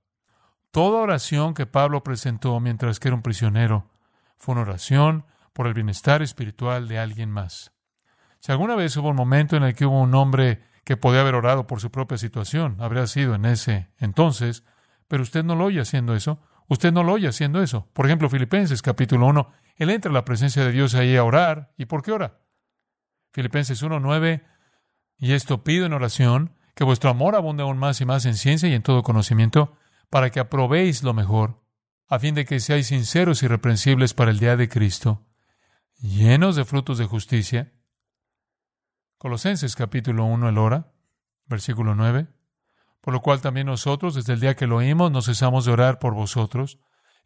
Toda 0.70 1.00
oración 1.00 1.54
que 1.54 1.66
Pablo 1.66 2.02
presentó 2.02 2.58
mientras 2.60 3.00
que 3.00 3.08
era 3.08 3.14
un 3.14 3.22
prisionero 3.22 3.90
fue 4.36 4.52
una 4.52 4.62
oración 4.62 5.24
por 5.52 5.66
el 5.66 5.74
bienestar 5.74 6.22
espiritual 6.22 6.88
de 6.88 6.98
alguien 6.98 7.30
más. 7.30 7.72
Si 8.40 8.52
alguna 8.52 8.76
vez 8.76 8.96
hubo 8.96 9.08
un 9.08 9.16
momento 9.16 9.56
en 9.56 9.64
el 9.64 9.74
que 9.74 9.86
hubo 9.86 10.00
un 10.00 10.14
hombre 10.14 10.62
que 10.84 10.96
podía 10.96 11.22
haber 11.22 11.34
orado 11.34 11.66
por 11.66 11.80
su 11.80 11.90
propia 11.90 12.16
situación, 12.18 12.76
habría 12.80 13.06
sido 13.06 13.34
en 13.34 13.44
ese 13.44 13.90
entonces, 13.98 14.64
pero 15.08 15.22
usted 15.22 15.44
no 15.44 15.56
lo 15.56 15.64
oye 15.64 15.80
haciendo 15.80 16.14
eso. 16.14 16.40
Usted 16.68 16.92
no 16.92 17.02
lo 17.02 17.14
oye 17.14 17.28
haciendo 17.28 17.62
eso. 17.62 17.88
Por 17.94 18.06
ejemplo, 18.06 18.28
Filipenses 18.28 18.82
capítulo 18.82 19.26
1, 19.26 19.50
él 19.76 19.90
entra 19.90 20.10
a 20.10 20.14
la 20.14 20.24
presencia 20.24 20.64
de 20.64 20.70
Dios 20.70 20.94
ahí 20.94 21.16
a 21.16 21.24
orar. 21.24 21.72
¿Y 21.78 21.86
por 21.86 22.02
qué 22.02 22.12
ora? 22.12 22.40
Filipenses 23.32 23.82
1, 23.82 24.00
9, 24.00 24.44
y 25.18 25.32
esto 25.32 25.64
pido 25.64 25.86
en 25.86 25.92
oración, 25.92 26.57
que 26.78 26.84
vuestro 26.84 27.10
amor 27.10 27.34
abunde 27.34 27.64
aún 27.64 27.76
más 27.76 28.00
y 28.00 28.04
más 28.04 28.24
en 28.24 28.36
ciencia 28.36 28.68
y 28.68 28.72
en 28.72 28.84
todo 28.84 29.02
conocimiento, 29.02 29.76
para 30.10 30.30
que 30.30 30.38
aprobéis 30.38 31.02
lo 31.02 31.12
mejor, 31.12 31.60
a 32.06 32.20
fin 32.20 32.36
de 32.36 32.44
que 32.44 32.60
seáis 32.60 32.86
sinceros 32.86 33.42
y 33.42 33.46
irreprensibles 33.46 34.14
para 34.14 34.30
el 34.30 34.38
día 34.38 34.56
de 34.56 34.68
Cristo, 34.68 35.26
llenos 35.98 36.54
de 36.54 36.64
frutos 36.64 36.96
de 36.98 37.04
justicia. 37.04 37.72
Colosenses 39.16 39.74
capítulo 39.74 40.24
1, 40.26 40.48
el 40.50 40.56
hora, 40.56 40.92
versículo 41.46 41.96
9. 41.96 42.28
Por 43.00 43.12
lo 43.12 43.22
cual 43.22 43.40
también 43.40 43.66
nosotros, 43.66 44.14
desde 44.14 44.34
el 44.34 44.40
día 44.40 44.54
que 44.54 44.68
lo 44.68 44.76
oímos, 44.76 45.10
no 45.10 45.20
cesamos 45.20 45.64
de 45.64 45.72
orar 45.72 45.98
por 45.98 46.14
vosotros. 46.14 46.78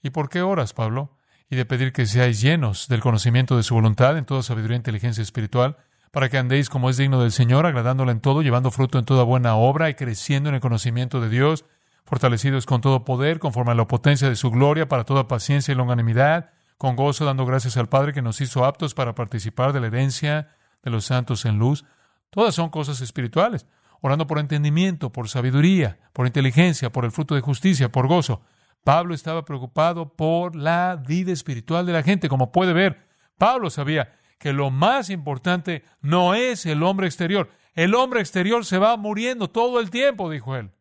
¿Y 0.03 0.09
por 0.09 0.31
qué 0.31 0.41
oras, 0.41 0.73
Pablo? 0.73 1.19
Y 1.51 1.57
de 1.57 1.67
pedir 1.67 1.93
que 1.93 2.07
seáis 2.07 2.41
llenos 2.41 2.88
del 2.88 3.03
conocimiento 3.03 3.59
de 3.59 3.65
su 3.65 3.75
voluntad 3.75 4.17
en 4.17 4.25
toda 4.25 4.43
sabiduría 4.43 4.77
e 4.77 4.79
inteligencia 4.79 5.21
espiritual, 5.21 5.77
para 6.12 6.29
que 6.29 6.38
andéis 6.38 6.68
como 6.68 6.90
es 6.90 6.98
digno 6.98 7.20
del 7.20 7.33
Señor, 7.33 7.66
agradándole 7.66 8.12
en 8.12 8.20
todo, 8.20 8.42
llevando 8.42 8.70
fruto 8.70 8.98
en 8.98 9.07
toda 9.07 9.25
buena 9.25 9.57
obra 9.57 9.88
y 9.88 9.94
creciendo 9.94 10.51
en 10.51 10.55
el 10.55 10.61
conocimiento 10.61 11.20
de 11.22 11.31
Dios, 11.31 11.64
fortalecidos 12.05 12.66
con 12.66 12.83
todo 12.83 13.05
poder, 13.05 13.38
conforme 13.38 13.72
a 13.72 13.75
la 13.75 13.87
potencia 13.87 14.29
de 14.29 14.37
su 14.37 14.51
gloria, 14.51 14.88
para 14.88 15.05
toda 15.05 15.27
paciencia 15.27 15.72
y 15.72 15.75
longanimidad, 15.75 16.51
con 16.77 16.96
gozo 16.96 17.25
dando 17.25 17.46
gracias 17.46 17.79
al 17.79 17.88
Padre 17.88 18.12
que 18.12 18.20
nos 18.20 18.42
hizo 18.42 18.66
aptos 18.66 18.92
para 18.92 19.14
participar 19.14 19.72
de 19.72 19.81
la 19.81 19.87
herencia 19.87 20.48
de 20.83 20.90
los 20.90 21.07
santos 21.07 21.46
en 21.46 21.59
luz. 21.59 21.87
Todas 22.29 22.55
son 22.55 22.68
cosas 22.68 23.01
espirituales, 23.01 23.66
orando 24.03 24.27
por 24.27 24.38
entendimiento, 24.38 25.11
por 25.12 25.31
sabiduría, 25.31 25.98
por 26.12 26.27
inteligencia, 26.27 26.92
por 26.92 27.07
el 27.07 27.11
fruto 27.11 27.35
de 27.35 27.40
justicia, 27.40 27.90
por 27.90 28.07
gozo. 28.07 28.42
Pablo 28.85 29.14
estaba 29.14 29.46
preocupado 29.46 30.12
por 30.14 30.57
la 30.57 30.96
vida 30.96 31.33
espiritual 31.33 31.87
de 31.87 31.92
la 31.94 32.03
gente. 32.03 32.29
Como 32.29 32.53
puede 32.53 32.75
ver, 32.75 33.07
Pablo 33.38 33.70
sabía 33.70 34.12
que 34.43 34.53
lo 34.53 34.73
más 34.73 35.09
importante 35.09 35.85
no 36.01 36.35
es 36.35 36.67
el 36.67 36.83
hombre 36.83 37.07
exterior. 37.07 37.49
El 37.75 37.95
hombre 37.95 38.19
exterior 38.19 38.65
se 38.65 38.77
va 38.77 38.97
muriendo 38.97 39.49
todo 39.51 39.79
el 39.79 39.89
tiempo, 39.89 40.29
dijo 40.29 40.57
él. 40.57 40.73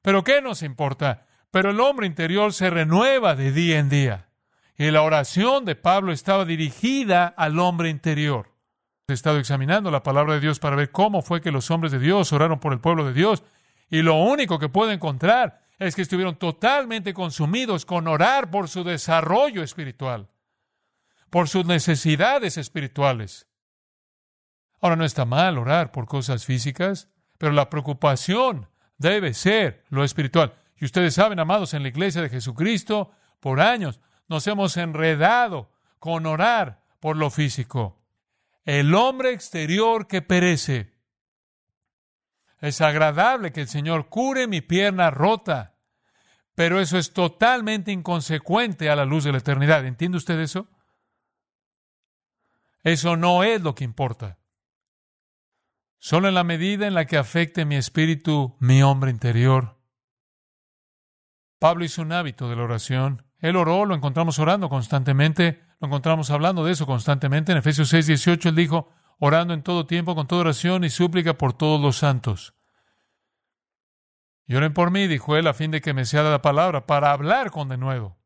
Pero 0.00 0.22
¿qué 0.22 0.40
nos 0.40 0.62
importa? 0.62 1.26
Pero 1.50 1.70
el 1.70 1.80
hombre 1.80 2.06
interior 2.06 2.52
se 2.52 2.70
renueva 2.70 3.34
de 3.34 3.50
día 3.50 3.80
en 3.80 3.88
día. 3.88 4.28
Y 4.76 4.92
la 4.92 5.02
oración 5.02 5.64
de 5.64 5.74
Pablo 5.74 6.12
estaba 6.12 6.44
dirigida 6.44 7.26
al 7.26 7.58
hombre 7.58 7.90
interior. 7.90 8.54
He 9.08 9.12
estado 9.12 9.40
examinando 9.40 9.90
la 9.90 10.04
palabra 10.04 10.34
de 10.34 10.40
Dios 10.40 10.60
para 10.60 10.76
ver 10.76 10.92
cómo 10.92 11.20
fue 11.20 11.40
que 11.40 11.50
los 11.50 11.72
hombres 11.72 11.90
de 11.90 11.98
Dios 11.98 12.32
oraron 12.32 12.60
por 12.60 12.72
el 12.72 12.78
pueblo 12.78 13.04
de 13.04 13.12
Dios. 13.12 13.42
Y 13.90 14.02
lo 14.02 14.14
único 14.22 14.60
que 14.60 14.68
puedo 14.68 14.92
encontrar 14.92 15.62
es 15.80 15.96
que 15.96 16.02
estuvieron 16.02 16.36
totalmente 16.36 17.12
consumidos 17.12 17.84
con 17.84 18.06
orar 18.06 18.52
por 18.52 18.68
su 18.68 18.84
desarrollo 18.84 19.64
espiritual, 19.64 20.28
por 21.30 21.48
sus 21.48 21.66
necesidades 21.66 22.56
espirituales. 22.56 23.48
Ahora 24.80 24.96
no 24.96 25.04
está 25.04 25.24
mal 25.24 25.58
orar 25.58 25.92
por 25.92 26.06
cosas 26.06 26.44
físicas, 26.44 27.10
pero 27.36 27.52
la 27.52 27.68
preocupación 27.70 28.68
debe 28.96 29.34
ser 29.34 29.84
lo 29.88 30.04
espiritual. 30.04 30.54
Y 30.76 30.84
ustedes 30.84 31.14
saben, 31.14 31.40
amados, 31.40 31.74
en 31.74 31.82
la 31.82 31.88
iglesia 31.88 32.22
de 32.22 32.28
Jesucristo, 32.28 33.10
por 33.40 33.60
años 33.60 34.00
nos 34.28 34.46
hemos 34.46 34.76
enredado 34.76 35.70
con 35.98 36.26
orar 36.26 36.84
por 37.00 37.16
lo 37.16 37.30
físico. 37.30 38.00
El 38.64 38.94
hombre 38.94 39.32
exterior 39.32 40.06
que 40.06 40.22
perece. 40.22 40.94
Es 42.60 42.80
agradable 42.80 43.52
que 43.52 43.62
el 43.62 43.68
Señor 43.68 44.08
cure 44.08 44.46
mi 44.46 44.60
pierna 44.60 45.10
rota, 45.10 45.76
pero 46.54 46.80
eso 46.80 46.98
es 46.98 47.12
totalmente 47.12 47.92
inconsecuente 47.92 48.90
a 48.90 48.96
la 48.96 49.04
luz 49.04 49.24
de 49.24 49.32
la 49.32 49.38
eternidad. 49.38 49.86
¿Entiende 49.86 50.18
usted 50.18 50.38
eso? 50.40 50.68
Eso 52.82 53.16
no 53.16 53.44
es 53.44 53.60
lo 53.62 53.74
que 53.74 53.84
importa. 53.84 54.38
Solo 55.98 56.28
en 56.28 56.34
la 56.34 56.44
medida 56.44 56.86
en 56.86 56.94
la 56.94 57.06
que 57.06 57.16
afecte 57.16 57.64
mi 57.64 57.76
espíritu, 57.76 58.56
mi 58.60 58.82
hombre 58.82 59.10
interior. 59.10 59.80
Pablo 61.58 61.84
hizo 61.84 62.02
un 62.02 62.12
hábito 62.12 62.48
de 62.48 62.56
la 62.56 62.62
oración 62.62 63.28
él 63.40 63.56
oró, 63.56 63.84
lo 63.84 63.94
encontramos 63.94 64.38
orando 64.38 64.68
constantemente, 64.68 65.62
lo 65.80 65.86
encontramos 65.86 66.30
hablando 66.30 66.64
de 66.64 66.72
eso 66.72 66.86
constantemente. 66.86 67.52
En 67.52 67.58
Efesios 67.58 67.88
6, 67.88 68.06
18, 68.06 68.48
él 68.48 68.54
dijo, 68.56 68.90
orando 69.18 69.54
en 69.54 69.62
todo 69.62 69.86
tiempo, 69.86 70.14
con 70.14 70.26
toda 70.26 70.42
oración 70.42 70.84
y 70.84 70.90
súplica 70.90 71.34
por 71.34 71.52
todos 71.52 71.80
los 71.80 71.96
santos. 71.96 72.54
Y 74.46 74.54
oren 74.56 74.72
por 74.72 74.90
mí, 74.90 75.06
dijo 75.06 75.36
él, 75.36 75.46
a 75.46 75.54
fin 75.54 75.70
de 75.70 75.80
que 75.80 75.94
me 75.94 76.04
sea 76.04 76.22
la 76.22 76.42
palabra 76.42 76.86
para 76.86 77.12
hablar 77.12 77.50
con 77.50 77.68
denuedo. 77.68 78.18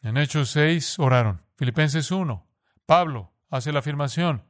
En 0.00 0.16
Hechos 0.16 0.50
6 0.50 0.98
oraron. 0.98 1.47
Filipenses 1.58 2.12
1. 2.12 2.46
Pablo 2.86 3.32
hace 3.50 3.72
la 3.72 3.80
afirmación. 3.80 4.44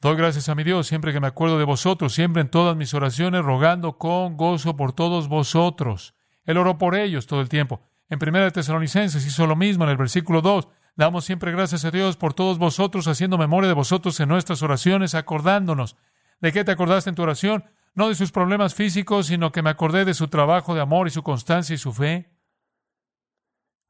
Doy 0.00 0.16
gracias 0.16 0.48
a 0.48 0.56
mi 0.56 0.64
Dios 0.64 0.88
siempre 0.88 1.12
que 1.12 1.20
me 1.20 1.28
acuerdo 1.28 1.56
de 1.56 1.64
vosotros, 1.64 2.12
siempre 2.12 2.42
en 2.42 2.50
todas 2.50 2.76
mis 2.76 2.92
oraciones, 2.94 3.44
rogando 3.44 3.96
con 3.96 4.36
gozo 4.36 4.74
por 4.76 4.92
todos 4.92 5.28
vosotros. 5.28 6.14
Él 6.44 6.58
oró 6.58 6.76
por 6.76 6.96
ellos 6.96 7.28
todo 7.28 7.40
el 7.40 7.48
tiempo. 7.48 7.80
En 8.08 8.18
Primera 8.18 8.46
de 8.46 8.50
Tesalonicenses 8.50 9.24
hizo 9.24 9.46
lo 9.46 9.54
mismo 9.54 9.84
en 9.84 9.90
el 9.90 9.96
versículo 9.96 10.42
2. 10.42 10.66
Damos 10.96 11.24
siempre 11.24 11.52
gracias 11.52 11.84
a 11.84 11.92
Dios 11.92 12.16
por 12.16 12.34
todos 12.34 12.58
vosotros, 12.58 13.06
haciendo 13.06 13.38
memoria 13.38 13.68
de 13.68 13.74
vosotros 13.74 14.18
en 14.18 14.28
nuestras 14.28 14.60
oraciones, 14.60 15.14
acordándonos. 15.14 15.96
¿De 16.40 16.50
qué 16.50 16.64
te 16.64 16.72
acordaste 16.72 17.10
en 17.10 17.14
tu 17.14 17.22
oración? 17.22 17.66
No 17.94 18.08
de 18.08 18.16
sus 18.16 18.32
problemas 18.32 18.74
físicos, 18.74 19.26
sino 19.26 19.52
que 19.52 19.62
me 19.62 19.70
acordé 19.70 20.04
de 20.04 20.14
su 20.14 20.26
trabajo 20.26 20.74
de 20.74 20.80
amor 20.80 21.06
y 21.06 21.10
su 21.10 21.22
constancia 21.22 21.74
y 21.74 21.78
su 21.78 21.92
fe. 21.92 22.32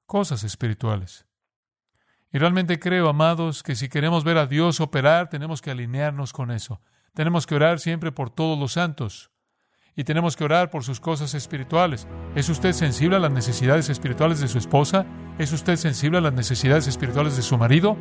cosas 0.05 0.45
espirituales. 0.45 1.28
Y 2.33 2.39
realmente 2.39 2.79
creo, 2.79 3.09
amados, 3.09 3.63
que 3.63 3.75
si 3.75 3.89
queremos 3.89 4.23
ver 4.23 4.37
a 4.37 4.47
Dios 4.47 4.81
operar, 4.81 5.31
tenemos 5.31 5.63
que 5.63 5.71
alinearnos 5.71 6.33
con 6.33 6.51
eso. 6.51 6.81
Tenemos 7.15 7.47
que 7.47 7.55
orar 7.55 7.81
siempre 7.81 8.13
por 8.13 8.31
todos 8.31 8.59
los 8.59 8.73
santos. 8.73 9.31
Y 9.97 10.05
tenemos 10.05 10.37
que 10.37 10.45
orar 10.45 10.71
por 10.71 10.85
sus 10.85 11.01
cosas 11.01 11.35
espirituales. 11.35 12.07
¿Es 12.37 12.49
usted 12.49 12.73
sensible 12.73 13.17
a 13.17 13.21
las 13.21 13.33
necesidades 13.33 13.89
espirituales 13.89 14.41
de 14.41 14.49
su 14.49 14.59
esposa? 14.59 15.07
¿Es 15.39 15.53
usted 15.53 15.77
sensible 15.77 16.19
a 16.19 16.21
las 16.21 16.35
necesidades 16.35 16.87
espirituales 16.87 17.35
de 17.35 17.43
su 17.43 17.57
marido? 17.59 17.97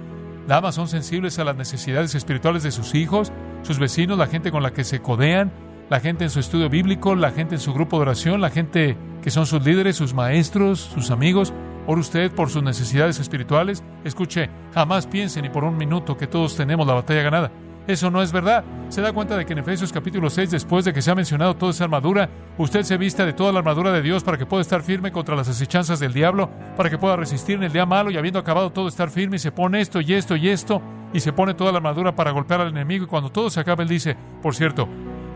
¿Damas 0.48 0.76
son 0.76 0.88
sensibles 0.88 1.40
a 1.40 1.44
las 1.44 1.56
necesidades 1.56 2.13
espirituales 2.13 2.63
de 2.63 2.72
sus 2.72 2.96
hijos, 2.96 3.32
sus 3.63 3.80
vecinos, 3.80 4.18
la 4.18 4.28
gente 4.28 4.52
con 4.52 4.62
la 4.62 4.74
que 4.74 4.84
se 4.84 5.02
codean, 5.02 5.52
la 5.90 6.00
gente 6.00 6.26
en 6.26 6.30
su 6.30 6.40
estudio 6.40 6.70
bíblico, 6.70 7.16
la 7.16 7.32
gente 7.32 7.56
en 7.56 7.62
su 7.62 7.74
grupo 7.74 7.98
de 7.98 8.04
oración, 8.04 8.42
la 8.42 8.50
gente 8.50 8.98
que 9.22 9.32
son 9.32 9.46
sus 9.46 9.63
líderes, 9.66 9.96
sus 9.96 10.13
maestros, 10.13 10.80
sus 10.80 11.12
amigos? 11.12 11.54
¿Ora 11.89 12.02
usted 12.02 12.30
por 12.34 12.50
sus 12.50 12.62
necesidades 12.62 13.17
espirituales? 13.17 13.82
Escuche, 14.04 14.50
jamás 14.73 15.08
piense 15.08 15.41
ni 15.41 15.47
por 15.47 15.63
un 15.63 15.78
minuto 15.78 16.17
que 16.17 16.28
todos 16.28 16.58
tenemos 16.58 16.86
la 16.86 16.95
batalla 16.95 17.21
ganada. 17.21 17.52
Eso 17.88 18.12
no 18.12 18.21
es 18.21 18.34
verdad. 18.34 18.65
Se 18.89 19.00
da 19.00 19.13
cuenta 19.13 19.38
de 19.38 19.45
que 19.45 19.54
en 19.54 19.60
Efesios 19.60 19.93
capítulo 19.93 20.30
6, 20.30 20.52
después 20.52 20.84
de 20.84 20.91
que 20.91 21.02
se 21.02 21.10
ha 21.10 21.15
mencionado 21.15 21.56
toda 21.56 21.71
esa 21.71 21.86
armadura, 21.86 22.30
usted 22.58 22.84
se 22.84 22.97
vista 22.97 23.26
de 23.26 23.32
toda 23.32 23.54
la 23.54 23.60
armadura 23.60 23.93
de 23.93 24.02
Dios 24.02 24.21
para 24.21 24.38
que 24.38 24.45
pueda 24.45 24.62
estar 24.62 24.82
firme 24.82 25.13
contra 25.13 25.38
las 25.38 25.47
acechanzas 25.47 26.02
del 26.02 26.12
diablo, 26.12 26.50
para 26.76 26.89
que 26.89 26.97
pueda 26.97 27.15
resistir 27.15 27.56
en 27.56 27.63
el 27.63 27.71
día 27.71 27.86
malo 27.86 28.12
y 28.12 28.17
habiendo 28.17 28.39
acabado 28.39 28.69
todo 28.73 28.89
estar 28.89 29.10
firme 29.10 29.38
y 29.38 29.39
se 29.39 29.54
pone 29.54 29.80
esto 29.80 30.02
y 30.02 30.13
esto 30.13 30.36
y 30.36 30.50
esto 30.50 30.82
y 31.13 31.21
se 31.21 31.32
pone 31.32 31.54
toda 31.54 31.71
la 31.71 31.78
armadura 31.78 32.13
para 32.13 32.32
golpear 32.32 32.60
al 32.60 32.67
enemigo 32.67 33.06
y 33.06 33.08
cuando 33.08 33.32
todo 33.32 33.50
se 33.50 33.62
acaba 33.62 33.84
él 33.84 33.89
dice, 33.89 34.17
por 34.41 34.54
cierto, 34.54 34.89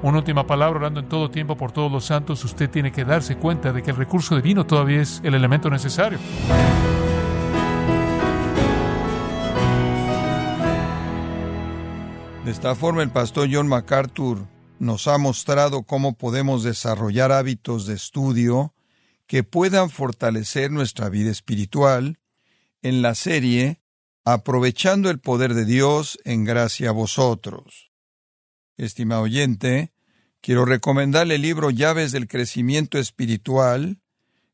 una 0.04 0.18
última 0.18 0.48
palabra, 0.48 0.80
orando 0.80 1.00
en 1.00 1.10
todo 1.10 1.30
tiempo 1.30 1.56
por 1.56 1.72
todos 1.72 1.92
los 1.92 2.06
santos, 2.06 2.44
usted 2.44 2.70
tiene 2.70 2.92
que 2.92 3.06
darse 3.06 3.36
cuenta 3.36 3.72
de 3.72 3.84
que 3.84 3.92
el 3.92 3.98
recurso 3.98 4.36
divino 4.36 4.66
todavía 4.66 5.02
es 5.02 5.22
el 5.24 5.36
elemento 5.36 5.70
necesario. 5.70 6.20
De 12.46 12.52
esta 12.52 12.74
forma, 12.74 13.04
el 13.04 13.12
pastor 13.12 13.48
John 13.52 13.68
MacArthur 13.68 14.48
nos 14.80 15.08
ha 15.08 15.20
mostrado 15.20 15.84
cómo 15.84 16.18
podemos 16.18 16.64
desarrollar 16.64 17.32
hábitos 17.32 17.86
de 17.86 17.94
estudio 17.94 18.74
que 19.28 19.44
puedan 19.44 19.92
fortalecer 19.92 20.72
nuestra 20.72 21.10
vida 21.10 21.30
espiritual 21.30 22.18
en 22.82 23.02
la 23.02 23.14
serie 23.16 23.82
Aprovechando 24.24 25.10
el 25.10 25.20
poder 25.20 25.56
de 25.56 25.66
Dios 25.66 26.20
en 26.26 26.44
gracia 26.44 26.90
a 26.90 26.92
vosotros. 26.92 27.91
Estimado 28.82 29.22
oyente, 29.22 29.94
quiero 30.42 30.66
recomendarle 30.66 31.36
el 31.36 31.44
libro 31.44 31.70
Llaves 31.70 32.12
del 32.12 32.28
Crecimiento 32.28 32.98
Espiritual, 32.98 34.02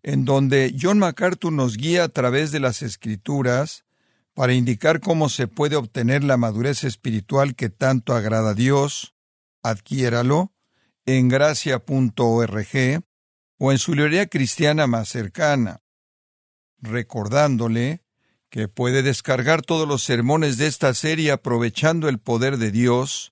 en 0.03 0.25
donde 0.25 0.75
John 0.77 0.99
MacArthur 0.99 1.53
nos 1.53 1.77
guía 1.77 2.03
a 2.03 2.09
través 2.09 2.51
de 2.51 2.59
las 2.59 2.81
escrituras 2.81 3.85
para 4.33 4.53
indicar 4.53 4.99
cómo 4.99 5.29
se 5.29 5.47
puede 5.47 5.77
obtener 5.77 6.25
la 6.25 6.35
madurez 6.35 6.83
espiritual 6.83 7.55
que 7.55 7.69
tanto 7.69 8.13
agrada 8.13 8.49
a 8.49 8.53
Dios. 8.53 9.15
Adquiéralo 9.63 10.51
en 11.05 11.29
gracia.org 11.29 13.03
o 13.59 13.71
en 13.71 13.77
su 13.77 13.95
librería 13.95 14.27
cristiana 14.27 14.87
más 14.87 15.07
cercana, 15.07 15.79
recordándole 16.79 18.03
que 18.49 18.67
puede 18.67 19.03
descargar 19.03 19.61
todos 19.61 19.87
los 19.87 20.03
sermones 20.03 20.57
de 20.57 20.67
esta 20.67 20.93
serie 20.93 21.31
aprovechando 21.31 22.09
el 22.09 22.19
poder 22.19 22.57
de 22.57 22.71
Dios 22.71 23.31